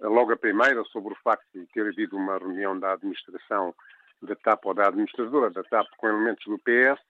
[0.00, 3.74] logo a primeira, sobre o facto de ter havido uma reunião da administração
[4.22, 7.00] da TAP ou da administradora da TAP com elementos do PS,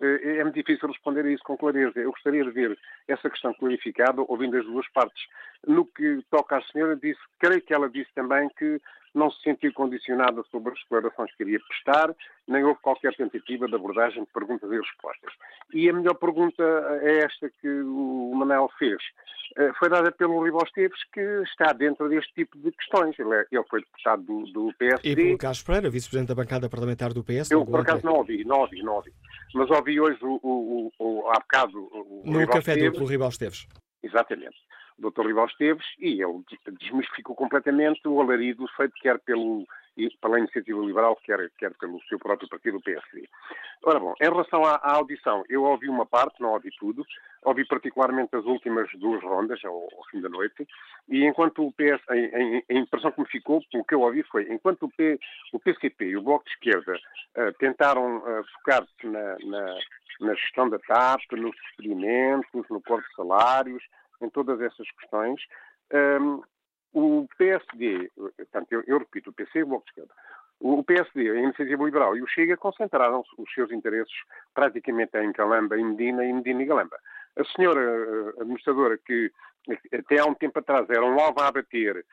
[0.00, 1.98] eh, é muito difícil responder a isso com clareza.
[1.98, 2.78] Eu gostaria de ver
[3.08, 5.24] essa questão clarificada, ouvindo as duas partes.
[5.66, 8.80] No que toca à senhora, disse, creio que ela disse também que
[9.14, 12.14] não se sentiu condicionada sobre as declarações que iria prestar,
[12.48, 15.32] nem houve qualquer tentativa de abordagem de perguntas e respostas.
[15.72, 16.62] E a melhor pergunta
[17.02, 19.00] é esta que o Manel fez.
[19.56, 23.16] Eh, foi dada pelo Ribos Teves, que está dentro deste tipo de questões.
[23.18, 25.10] Ele, é, ele foi deputado do, do PSD.
[25.10, 27.50] E pelo Carlos Pereira, vice-presidente da bancada parlamentar do PS.
[27.50, 29.12] Eu, por acaso, não ouvi, não ouvi, não ouvi.
[29.54, 33.68] Mas ouvi hoje, o, o, o, há bocado, o No café do Ribos Teves.
[34.02, 34.56] Exatamente.
[34.98, 35.26] Dr.
[35.26, 36.44] Ribal Esteves, e ele
[36.80, 39.66] desmistificou completamente o alarido feito quer pelo,
[40.20, 43.28] pela iniciativa liberal, quer, quer pelo seu próprio partido, o PSD.
[43.82, 47.04] Ora bom, em relação à, à, audição, eu ouvi uma parte, não ouvi tudo,
[47.42, 50.66] ouvi particularmente as últimas duas rondas, ao, ao fim da noite,
[51.08, 54.50] e enquanto o PS, a, a, impressão que me ficou, o que eu ouvi foi,
[54.52, 55.18] enquanto o, P,
[55.52, 56.94] o PCP e o Bloco de Esquerda
[57.36, 59.78] uh, tentaram uh, focar-se na, na,
[60.20, 63.82] na, gestão da TAP, nos experimentos, no corte de salários,
[64.20, 65.40] em todas essas questões.
[65.92, 66.42] Um,
[66.92, 70.14] o PSD, portanto, eu, eu, repito, o PC e o Bloco de Esquerda,
[70.60, 74.14] o PSD, a Iniciativa Liberal e o Chega concentraram os seus interesses
[74.54, 76.96] praticamente em Calamba e Medina e Medina e Galamba.
[77.36, 79.32] A senhora eh, administradora, que
[79.92, 82.06] até há um tempo atrás era um alvo a abater,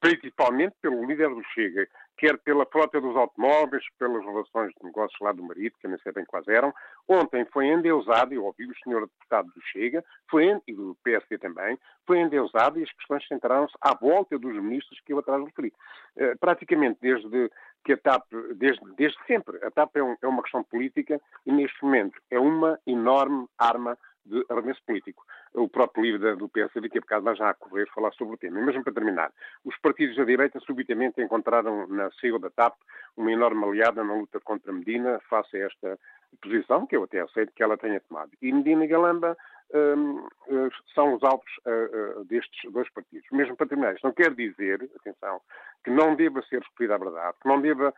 [0.00, 5.32] principalmente pelo líder do Chega, quer pela frota dos automóveis, pelas relações de negócios lá
[5.32, 6.72] do marido, que nem sei bem quais eram.
[7.08, 11.78] Ontem foi endeusado, eu ouvi o senhor deputado do Chega, foi, e do PSD também,
[12.06, 15.72] foi endeusado e as questões centraram-se à volta dos ministros que eu atrás referi.
[16.16, 17.50] Uh, praticamente desde
[17.84, 18.24] que a TAP,
[18.54, 22.38] desde, desde sempre, a TAP é, um, é uma questão política e neste momento é
[22.38, 25.24] uma enorme arma de arremesso político.
[25.54, 28.60] O próprio líder do PSD, é bocado vai já a correr falar sobre o tema.
[28.60, 29.32] E mesmo para terminar,
[29.64, 32.74] os partidos da direita subitamente encontraram na CEO da TAP
[33.16, 35.98] uma enorme aliada na luta contra Medina, face a esta
[36.40, 38.30] posição, que eu até aceito que ela tenha tomado.
[38.40, 39.36] E Medina e Galamba
[39.74, 43.28] hum, hum, são os alvos uh, uh, destes dois partidos.
[43.30, 45.40] Mesmo para terminar, isto não quer dizer, atenção,
[45.84, 47.92] que não deva ser referida a verdade, que não deva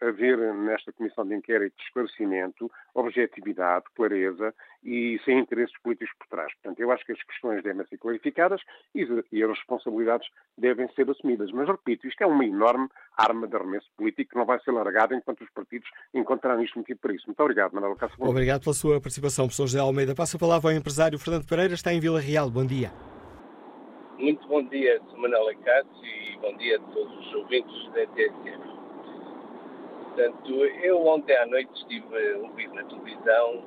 [0.00, 4.54] haver nesta comissão de inquérito esclarecimento, objetividade, clareza
[4.84, 6.52] e sem interesses políticos por trás.
[6.54, 8.60] Portanto, eu acho que as questões devem ser clarificadas
[8.94, 11.50] e, e as responsabilidades devem ser assumidas.
[11.52, 15.14] Mas, repito, isto é uma enorme arma de arremesso político que não vai ser largada
[15.14, 17.26] enquanto os partidos encontrarem isto motivo para isso.
[17.26, 18.16] Muito obrigado, Manuel Cássio.
[18.20, 20.14] Obrigado pela sua participação, professor José Almeida.
[20.14, 22.50] Passa a palavra ao empresário Fernando Pereira, está em Vila Real.
[22.50, 22.92] Bom dia.
[24.18, 25.18] Muito bom dia, Sr.
[25.18, 28.75] Manuel Cássio, e bom dia a todos os ouvintes da TSF.
[30.16, 33.62] Portanto, eu ontem à noite estive a ouvir na televisão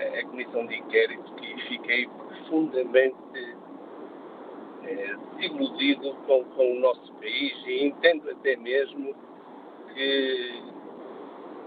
[0.00, 3.56] a comissão de inquérito e fiquei profundamente
[4.84, 9.14] é, desiludido com, com o nosso país e entendo até mesmo
[9.92, 10.62] que,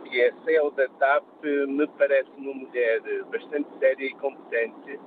[0.06, 5.00] que a CEO da TAP me parece uma mulher bastante séria e competente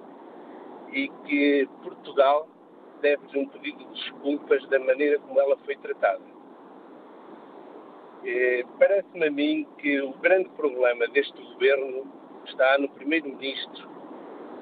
[0.92, 2.48] e que Portugal
[3.00, 6.33] deve-lhe um pedido de desculpas da maneira como ela foi tratada.
[8.26, 12.06] É, Parece-me a mim que o grande problema deste governo
[12.46, 13.88] está no Primeiro-Ministro,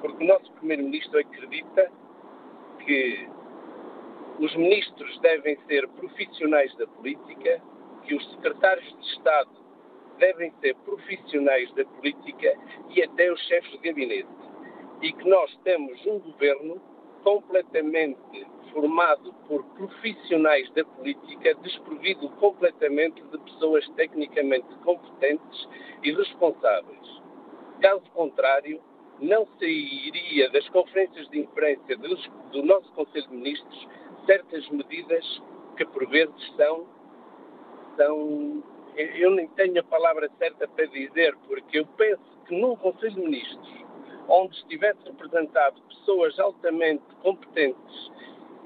[0.01, 1.89] porque o nosso Primeiro-Ministro acredita
[2.79, 3.29] que
[4.39, 7.61] os ministros devem ser profissionais da política,
[8.03, 9.49] que os secretários de Estado
[10.17, 12.53] devem ser profissionais da política
[12.89, 14.27] e até os chefes de gabinete.
[15.01, 16.81] E que nós temos um governo
[17.23, 25.69] completamente formado por profissionais da política, desprovido completamente de pessoas tecnicamente competentes
[26.03, 27.21] e responsáveis.
[27.79, 28.81] Caso contrário,
[29.21, 31.95] não sairia das conferências de imprensa
[32.51, 33.87] do nosso Conselho de Ministros
[34.25, 35.41] certas medidas
[35.77, 36.87] que por vezes são,
[37.95, 38.63] são
[38.95, 43.21] eu nem tenho a palavra certa para dizer, porque eu penso que num Conselho de
[43.21, 43.83] Ministros
[44.27, 48.11] onde estivesse representado pessoas altamente competentes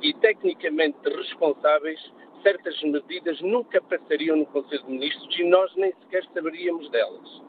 [0.01, 1.99] e tecnicamente responsáveis,
[2.43, 7.41] certas medidas nunca passariam no Conselho de Ministros e nós nem sequer saberíamos delas.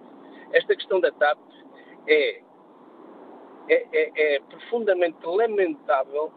[0.53, 1.39] Esta questão da TAP
[2.07, 2.41] é,
[3.69, 6.33] é, é, é profundamente lamentável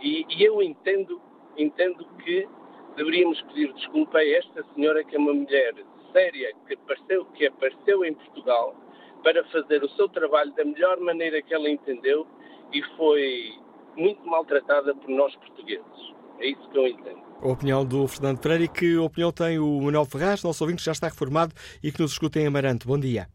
[0.00, 1.20] e, e, eu entendo,
[1.56, 2.48] entendo que
[2.96, 5.74] deveríamos pedir desculpa a esta senhora que é uma mulher
[6.12, 8.74] séria que apareceu, que apareceu em Portugal
[9.22, 12.26] para fazer o seu trabalho da melhor maneira que ela entendeu
[12.72, 13.52] e foi
[13.96, 16.14] muito maltratada por nós portugueses.
[16.38, 17.22] É isso que eu entendo.
[17.40, 20.86] A opinião do Fernando Pereira e que opinião tem o Manuel Ferraz, nosso ouvinte que
[20.86, 22.86] já está reformado e que nos escuta em Amarante.
[22.86, 23.26] Bom dia.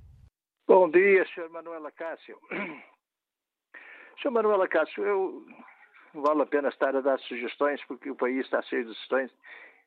[0.67, 1.49] Bom dia, Sr.
[1.49, 2.37] Manuel Acácio.
[4.21, 4.31] Sr.
[4.31, 5.45] Manuel Acácio, eu
[6.13, 9.31] vale a pena estar a dar sugestões porque o país está cheio de sugestões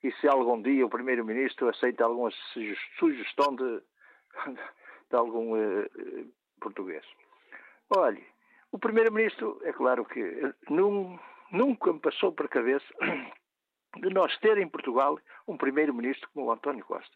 [0.03, 2.31] e se algum dia o Primeiro-Ministro aceita alguma
[2.99, 3.83] sugestão de,
[5.11, 7.05] de algum uh, português.
[7.95, 8.25] Olhe,
[8.73, 11.19] o Primeiro-Ministro, é claro que num,
[11.51, 12.87] nunca me passou por cabeça
[14.01, 17.15] de nós ter em Portugal um Primeiro-Ministro como o António Costa.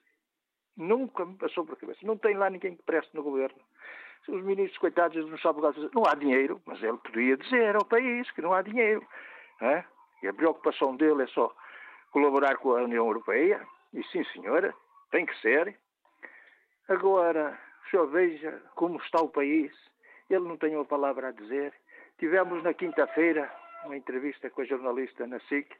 [0.76, 2.00] Nunca me passou por cabeça.
[2.02, 3.58] Não tem lá ninguém que preste no governo.
[4.28, 7.84] Os ministros, coitados, não sabem o que Não há dinheiro, mas ele podia dizer ao
[7.84, 9.06] país que não há dinheiro.
[9.62, 9.84] É?
[10.22, 11.54] E a preocupação dele é só
[12.10, 13.66] colaborar com a União Europeia.
[13.94, 14.74] E sim, senhora,
[15.10, 15.78] tem que ser.
[16.88, 17.58] Agora,
[17.90, 19.72] senhor veja como está o país.
[20.28, 21.72] Ele não tem uma palavra a dizer.
[22.18, 23.50] Tivemos na quinta-feira
[23.84, 25.74] uma entrevista com a jornalista na SIC.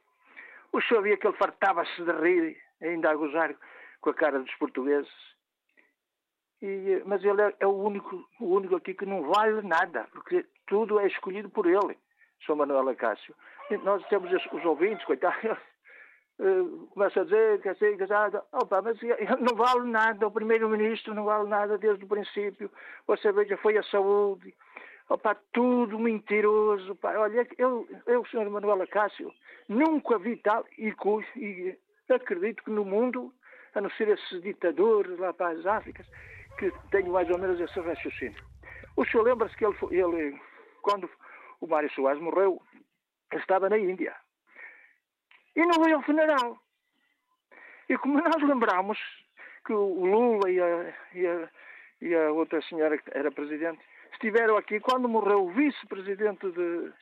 [0.73, 3.55] O senhor via que ele fartava-se de rir, ainda a gozar
[4.01, 5.10] com a cara dos portugueses.
[6.62, 10.44] E, mas ele é, é, o, único, o único aqui que não vale nada, porque
[10.66, 11.98] tudo é escolhido por ele,
[12.44, 12.56] Sr.
[12.56, 13.35] Manuel Acácio.
[13.70, 15.59] E nós temos os ouvintes, coitados,
[16.39, 18.99] uh, começa a dizer que assim, que assim, opa, mas
[19.41, 22.71] não vale nada, o primeiro-ministro não vale nada desde o princípio,
[23.07, 24.55] você veja, foi a saúde,
[25.09, 28.51] opa, tudo mentiroso, olha, eu, eu, Sr.
[28.51, 29.33] Manuel Acácio,
[29.69, 30.95] nunca vi tal, e,
[31.37, 31.79] e
[32.13, 33.33] acredito que no mundo,
[33.75, 36.07] a não ser esses ditadores lá para as Áfricas,
[36.59, 38.43] que tenho mais ou menos esse raciocínio.
[38.97, 40.41] O senhor lembra-se que ele, ele,
[40.83, 41.09] quando
[41.61, 42.61] o Mário Soares morreu,
[43.31, 44.15] ele estava na Índia.
[45.57, 46.59] E não veio ao funeral.
[47.89, 48.99] E como nós lembramos
[49.65, 51.49] que o Lula e a, e a,
[52.03, 53.81] e a outra senhora que era presidente
[54.12, 56.93] estiveram aqui, quando morreu o vice-presidente de,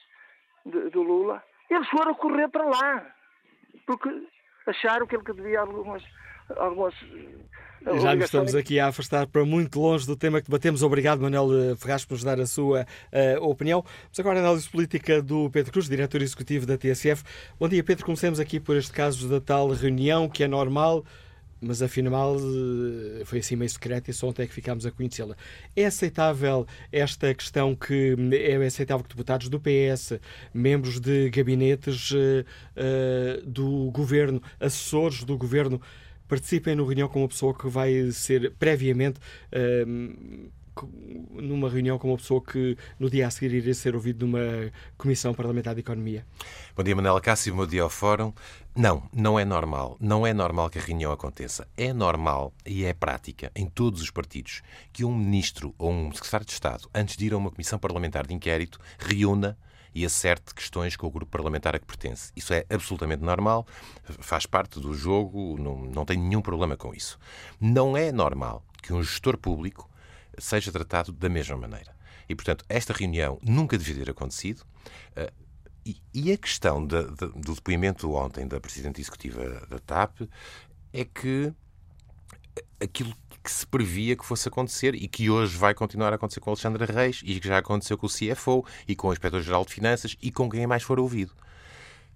[0.66, 3.14] de, do Lula, eles foram correr para lá.
[3.86, 4.28] Porque
[4.66, 6.02] acharam que ele devia algumas
[6.56, 6.94] algumas.
[7.86, 10.82] Eh, Já nos estamos aqui a afastar para muito longe do tema que debatemos.
[10.82, 13.84] Obrigado, Manuel eh, Ferraz, por nos dar a sua uh, opinião.
[14.08, 17.22] Mas agora a análise política do Pedro Cruz, diretor executivo da TSF.
[17.58, 18.04] Bom dia, Pedro.
[18.04, 21.04] Comecemos aqui por este caso da tal reunião que é normal
[21.64, 22.36] mas afinal
[23.24, 25.34] foi assim meio secreta e só ontem é que ficámos a conhecê-la.
[25.74, 30.20] É aceitável esta questão que é aceitável que deputados do PS,
[30.52, 32.44] membros de gabinetes uh,
[32.76, 35.80] uh, do governo, assessores do governo,
[36.28, 39.18] participem no reunião com uma pessoa que vai ser previamente
[39.52, 40.51] uh,
[41.30, 45.32] numa reunião com uma pessoa que no dia a seguir iria ser ouvido numa Comissão
[45.32, 46.26] Parlamentar de Economia.
[46.74, 48.32] Bom dia, Manela Cássio, bom dia ao Fórum.
[48.74, 49.96] Não, não é normal.
[50.01, 51.68] Não é normal que a reunião aconteça.
[51.76, 56.46] É normal e é prática em todos os partidos que um ministro ou um secretário
[56.46, 59.56] de Estado, antes de ir a uma Comissão Parlamentar de Inquérito, reúna
[59.94, 62.32] e acerte questões com o grupo parlamentar a que pertence.
[62.34, 63.66] Isso é absolutamente normal,
[64.18, 67.18] faz parte do jogo, não, não tem nenhum problema com isso.
[67.60, 69.88] Não é normal que um gestor público
[70.38, 71.94] seja tratado da mesma maneira.
[72.28, 74.64] E, portanto, esta reunião nunca devia ter acontecido.
[75.14, 75.32] Eh,
[76.14, 80.22] e, a questão de, de, do depoimento ontem da Presidente Executiva da TAP
[80.92, 81.52] é que
[82.80, 83.14] aquilo
[83.44, 86.86] que se previa que fosse acontecer e que hoje vai continuar a acontecer com Alexandra
[86.86, 90.32] Reis e que já aconteceu com o CFO e com o Inspetor-Geral de Finanças e
[90.32, 91.34] com quem mais for ouvido.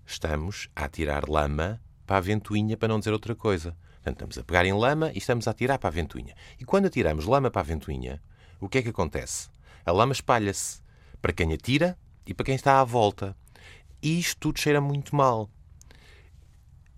[0.07, 3.77] Estamos a tirar lama para a ventoinha, para não dizer outra coisa.
[3.97, 6.35] Portanto, estamos a pegar em lama e estamos a tirar para a ventoinha.
[6.59, 8.23] E quando atiramos lama para a ventoinha,
[8.59, 9.51] o que é que acontece?
[9.85, 10.81] A lama espalha-se
[11.21, 13.37] para quem atira e para quem está à volta.
[14.03, 15.51] E isto tudo cheira muito mal.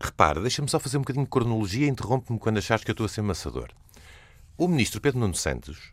[0.01, 3.07] Repara, deixa-me só fazer um bocadinho de cronologia e interrompe-me quando achares que eu estou
[3.07, 3.71] a ser maçador.
[4.57, 5.93] O ministro Pedro Nuno Santos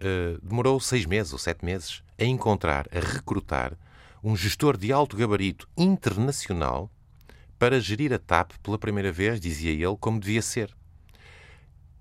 [0.00, 3.76] uh, demorou seis meses ou sete meses a encontrar, a recrutar
[4.22, 6.90] um gestor de alto gabarito internacional
[7.58, 10.74] para gerir a TAP pela primeira vez, dizia ele, como devia ser.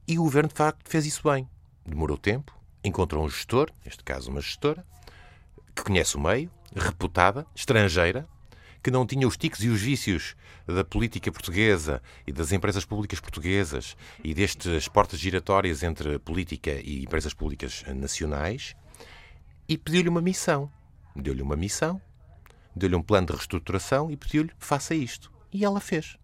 [0.08, 1.50] E o governo, de facto, fez isso bem.
[1.86, 2.54] Demorou tempo,
[2.84, 4.86] encontrou um gestor, neste caso uma gestora,
[5.76, 8.28] que conhece o meio, reputada, estrangeira,
[8.88, 10.34] que não tinha os tiques e os vícios
[10.66, 17.04] da política portuguesa e das empresas públicas portuguesas e destas portas giratórias entre política e
[17.04, 18.78] empresas públicas nacionais
[19.68, 20.72] e pediu-lhe uma missão.
[21.14, 22.02] Deu-lhe uma missão,
[22.74, 25.34] deu-lhe um plano de reestruturação e pediu-lhe faça isto.
[25.52, 26.18] E ela fez.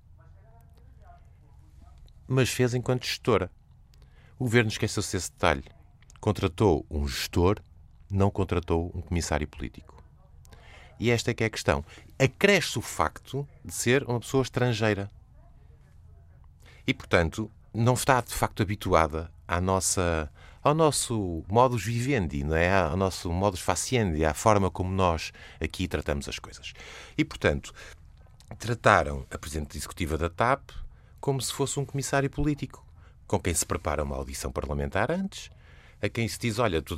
[2.26, 3.52] mas fez enquanto gestora.
[4.40, 5.65] O governo esqueceu-se desse detalhe.
[6.22, 7.57] Contratou um gestor,
[8.10, 10.03] não contratou um comissário político.
[10.99, 11.84] E esta é que é a questão.
[12.18, 15.11] Acresce o facto de ser uma pessoa estrangeira.
[16.86, 22.74] E, portanto, não está de facto habituada à nossa, ao nosso modus vivendi, não é?
[22.74, 26.74] ao nosso modus faciendi, à forma como nós aqui tratamos as coisas.
[27.18, 27.74] E, portanto,
[28.60, 30.72] trataram a Presidente Executiva da TAP
[31.20, 32.86] como se fosse um comissário político,
[33.26, 35.49] com quem se prepara uma audição parlamentar antes,
[36.02, 36.98] a quem se diz, olha, tu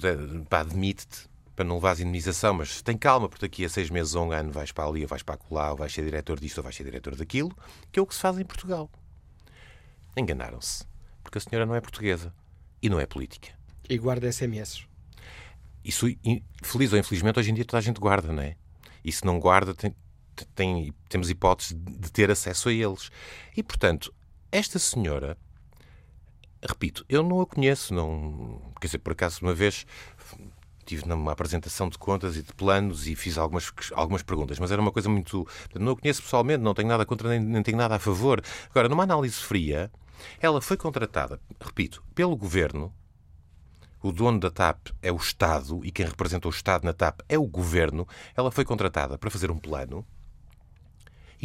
[0.49, 4.27] pá, demite-te para não levares indemnização, mas tem calma, porque daqui a seis meses ou
[4.27, 6.63] um ano vais para ali, ou vais para lá, ou vais ser diretor disto, ou
[6.63, 7.55] vais ser diretor daquilo,
[7.91, 8.89] que é o que se faz em Portugal.
[10.17, 10.85] Enganaram-se.
[11.23, 12.33] Porque a senhora não é portuguesa
[12.81, 13.49] e não é política.
[13.89, 14.85] E guarda SMS.
[15.83, 16.07] Isso,
[16.63, 18.55] feliz ou infelizmente, hoje em dia toda a gente guarda, não é?
[19.03, 19.95] E se não guarda, tem,
[20.55, 23.09] tem, temos hipótese de ter acesso a eles.
[23.55, 24.13] E, portanto,
[24.51, 25.37] esta senhora,
[26.61, 28.73] repito, eu não a conheço, não.
[28.79, 29.85] Quer dizer, por acaso, uma vez
[30.85, 34.81] estive numa apresentação de contas e de planos e fiz algumas, algumas perguntas, mas era
[34.81, 35.47] uma coisa muito.
[35.73, 38.41] Não a conheço pessoalmente, não tenho nada contra nem, nem tenho nada a favor.
[38.69, 39.91] Agora, numa análise fria,
[40.39, 42.93] ela foi contratada, repito, pelo governo.
[44.01, 47.39] O dono da TAP é o Estado e quem representa o Estado na TAP é
[47.39, 48.07] o governo.
[48.37, 50.05] Ela foi contratada para fazer um plano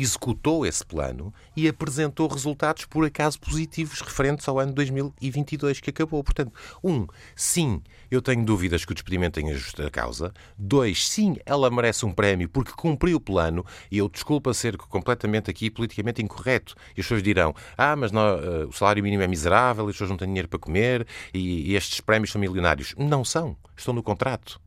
[0.00, 6.22] executou esse plano e apresentou resultados por acaso positivos referentes ao ano 2022 que acabou.
[6.22, 6.52] Portanto,
[6.82, 10.32] um, sim, eu tenho dúvidas que o despedimento tenha justa causa.
[10.56, 15.50] Dois, sim, ela merece um prémio porque cumpriu o plano e eu desculpa ser completamente
[15.50, 16.74] aqui politicamente incorreto.
[16.96, 20.10] E as pessoas dirão, ah, mas não, uh, o salário mínimo é miserável, as pessoas
[20.10, 22.94] não têm dinheiro para comer e, e estes prémios são milionários.
[22.96, 24.60] Não são, estão no contrato.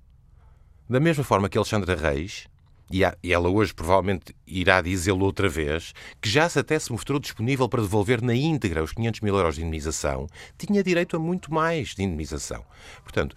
[0.90, 2.48] Da mesma forma que Alexandra Reis
[2.92, 7.68] e ela hoje provavelmente irá dizê-lo outra vez, que já se até se mostrou disponível
[7.68, 10.28] para devolver na íntegra os 500 mil euros de indemnização,
[10.58, 12.64] tinha direito a muito mais de indemnização.
[13.02, 13.36] Portanto,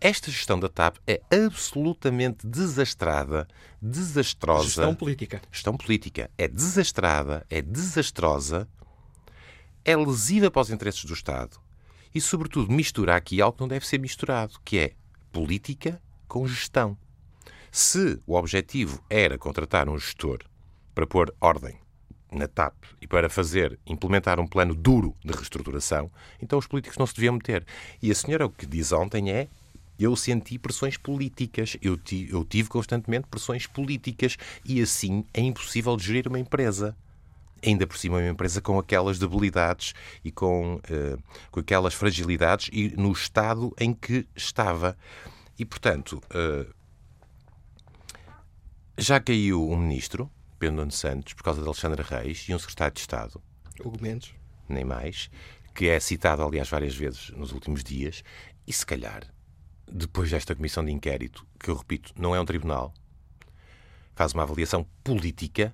[0.00, 3.48] esta gestão da TAP é absolutamente desastrada,
[3.82, 4.64] desastrosa.
[4.64, 5.42] Gestão política.
[5.50, 6.30] Gestão política.
[6.38, 8.68] É desastrada, é desastrosa,
[9.84, 11.58] é lesiva para os interesses do Estado
[12.14, 14.92] e, sobretudo, mistura aqui algo que não deve ser misturado, que é
[15.32, 16.96] política com gestão.
[17.70, 20.38] Se o objetivo era contratar um gestor
[20.94, 21.78] para pôr ordem
[22.30, 27.06] na TAP e para fazer, implementar um plano duro de reestruturação, então os políticos não
[27.06, 27.64] se deviam meter.
[28.02, 29.48] E a senhora o que diz ontem é
[29.98, 35.98] eu senti pressões políticas, eu tive, eu tive constantemente pressões políticas e assim é impossível
[35.98, 36.96] gerir uma empresa.
[37.64, 39.92] Ainda por cima, uma empresa com aquelas debilidades
[40.24, 44.96] e com, uh, com aquelas fragilidades e no estado em que estava.
[45.58, 46.72] E, portanto, uh,
[48.98, 52.94] já caiu um ministro, Pedro Nuno Santos, por causa de Alexandre Reis, e um secretário
[52.94, 53.40] de Estado.
[53.80, 54.34] Hugo Mendes.
[54.68, 55.30] Nem mais.
[55.72, 58.24] Que é citado, aliás, várias vezes nos últimos dias.
[58.66, 59.22] E se calhar,
[59.90, 62.92] depois desta comissão de inquérito, que eu repito, não é um tribunal,
[64.16, 65.72] faz uma avaliação política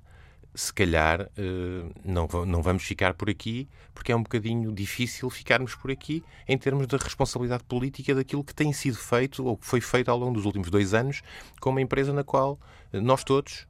[0.55, 5.75] se calhar eh, não, não vamos ficar por aqui, porque é um bocadinho difícil ficarmos
[5.75, 9.81] por aqui em termos da responsabilidade política daquilo que tem sido feito ou que foi
[9.81, 11.23] feito ao longo dos últimos dois anos
[11.61, 12.59] com uma empresa na qual
[12.93, 13.67] nós todos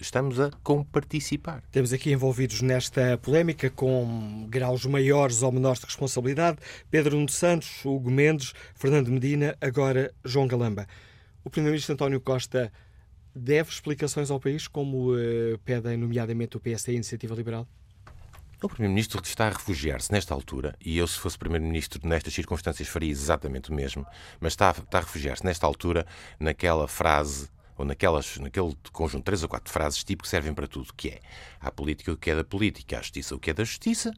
[0.00, 1.62] estamos a comparticipar.
[1.70, 6.58] Temos aqui envolvidos nesta polémica com graus maiores ou menores de responsabilidade
[6.90, 10.86] Pedro Nuno Santos, Hugo Mendes, Fernando Medina, agora João Galamba.
[11.44, 12.72] O Primeiro-Ministro António Costa
[13.34, 17.66] deve explicações ao país, como uh, pedem, nomeadamente, o PSD e a Iniciativa Liberal?
[18.62, 23.10] O Primeiro-Ministro está a refugiar-se nesta altura, e eu, se fosse Primeiro-Ministro nestas circunstâncias, faria
[23.10, 24.06] exatamente o mesmo,
[24.38, 26.06] mas está, está a refugiar-se nesta altura
[26.38, 30.68] naquela frase ou naquelas, naquele conjunto de três ou quatro frases tipo que servem para
[30.68, 31.20] tudo, que é
[31.60, 34.12] a política o que é da política, a justiça o que é da justiça,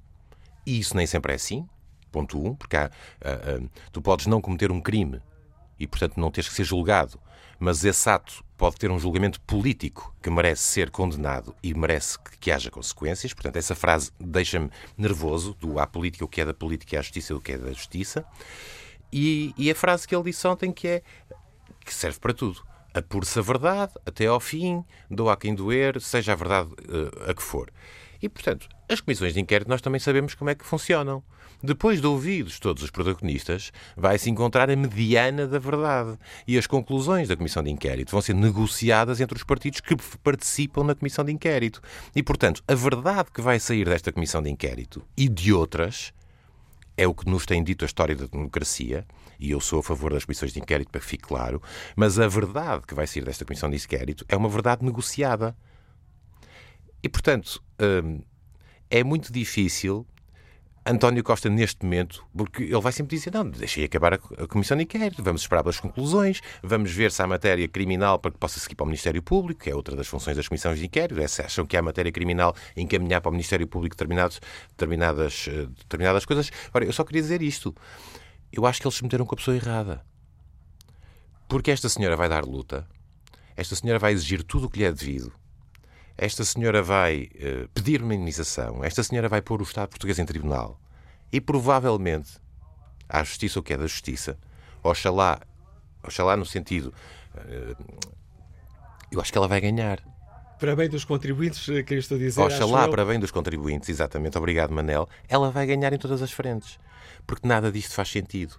[0.66, 1.66] e isso nem sempre é assim,
[2.12, 5.22] ponto um, porque há, uh, uh, tu podes não cometer um crime
[5.78, 7.18] e, portanto, não tens que ser julgado,
[7.58, 12.50] mas esse ato pode ter um julgamento político que merece ser condenado e merece que,
[12.50, 13.32] haja consequências.
[13.32, 17.02] Portanto, essa frase deixa-me nervoso do há política o que é da política e a
[17.02, 18.24] justiça o que é da justiça.
[19.12, 21.02] E, e a frase que ele disse ontem que é
[21.84, 22.62] que serve para tudo.
[22.92, 27.34] Apure-se a verdade até ao fim, doa a quem doer, seja a verdade uh, a
[27.34, 27.70] que for.
[28.22, 31.22] E, portanto, as comissões de inquérito nós também sabemos como é que funcionam.
[31.64, 36.18] Depois de ouvidos todos os protagonistas, vai-se encontrar a mediana da verdade.
[36.46, 40.84] E as conclusões da comissão de inquérito vão ser negociadas entre os partidos que participam
[40.84, 41.80] na comissão de inquérito.
[42.14, 46.12] E, portanto, a verdade que vai sair desta comissão de inquérito e de outras
[46.98, 49.06] é o que nos tem dito a história da democracia,
[49.40, 51.62] e eu sou a favor das comissões de inquérito para que fique claro,
[51.96, 55.56] mas a verdade que vai sair desta comissão de inquérito é uma verdade negociada.
[57.02, 58.20] E, portanto, hum,
[58.90, 60.06] é muito difícil
[60.86, 64.82] António Costa, neste momento, porque ele vai sempre dizer: não, deixei acabar a comissão de
[64.82, 68.74] inquérito, vamos esperar pelas conclusões, vamos ver se há matéria criminal para que possa seguir
[68.74, 71.18] para o Ministério Público, que é outra das funções das comissões de inquérito.
[71.18, 74.40] É, se acham que há matéria criminal, encaminhar para o Ministério Público determinados,
[74.70, 76.50] determinadas, eh, determinadas coisas.
[76.74, 77.74] Ora, eu só queria dizer isto.
[78.52, 80.04] Eu acho que eles se meteram com a pessoa errada.
[81.48, 82.86] Porque esta senhora vai dar luta,
[83.56, 85.32] esta senhora vai exigir tudo o que lhe é devido
[86.16, 90.24] esta senhora vai uh, pedir uma indenização, esta senhora vai pôr o Estado português em
[90.24, 90.80] tribunal
[91.32, 92.38] e provavelmente
[93.08, 94.38] à justiça o que é da justiça,
[94.82, 95.40] oxalá,
[96.02, 96.94] oxalá no sentido.
[97.34, 98.14] Uh,
[99.10, 100.02] eu acho que ela vai ganhar.
[100.58, 102.40] Para bem dos contribuintes, eh, que estou a dizer.
[102.40, 104.38] Oxalá, para bem dos contribuintes, exatamente.
[104.38, 105.08] Obrigado, Manel.
[105.28, 106.78] Ela vai ganhar em todas as frentes.
[107.26, 108.56] Porque nada disto faz sentido.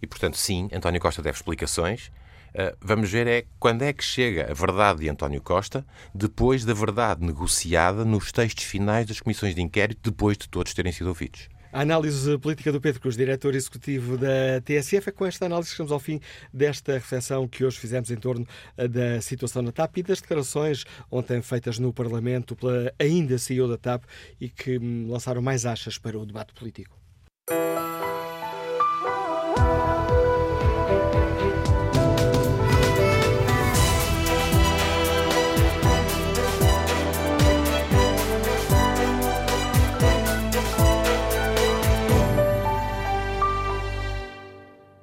[0.00, 2.10] E, portanto, sim, António Costa deve explicações.
[2.54, 6.72] Uh, vamos ver é quando é que chega a verdade de António Costa, depois da
[6.72, 11.48] verdade negociada nos textos finais das comissões de inquérito, depois de todos terem sido ouvidos.
[11.72, 15.08] A análise política do Pedro Cruz, diretor executivo da TSF.
[15.08, 16.20] É com esta análise que chegamos ao fim
[16.52, 20.84] desta reflexão que hoje fizemos em torno eh, da situação na TAP e das declarações
[21.10, 24.04] ontem feitas no Parlamento pela ainda CEO da TAP
[24.40, 27.03] e que hum, lançaram mais achas para o debate político.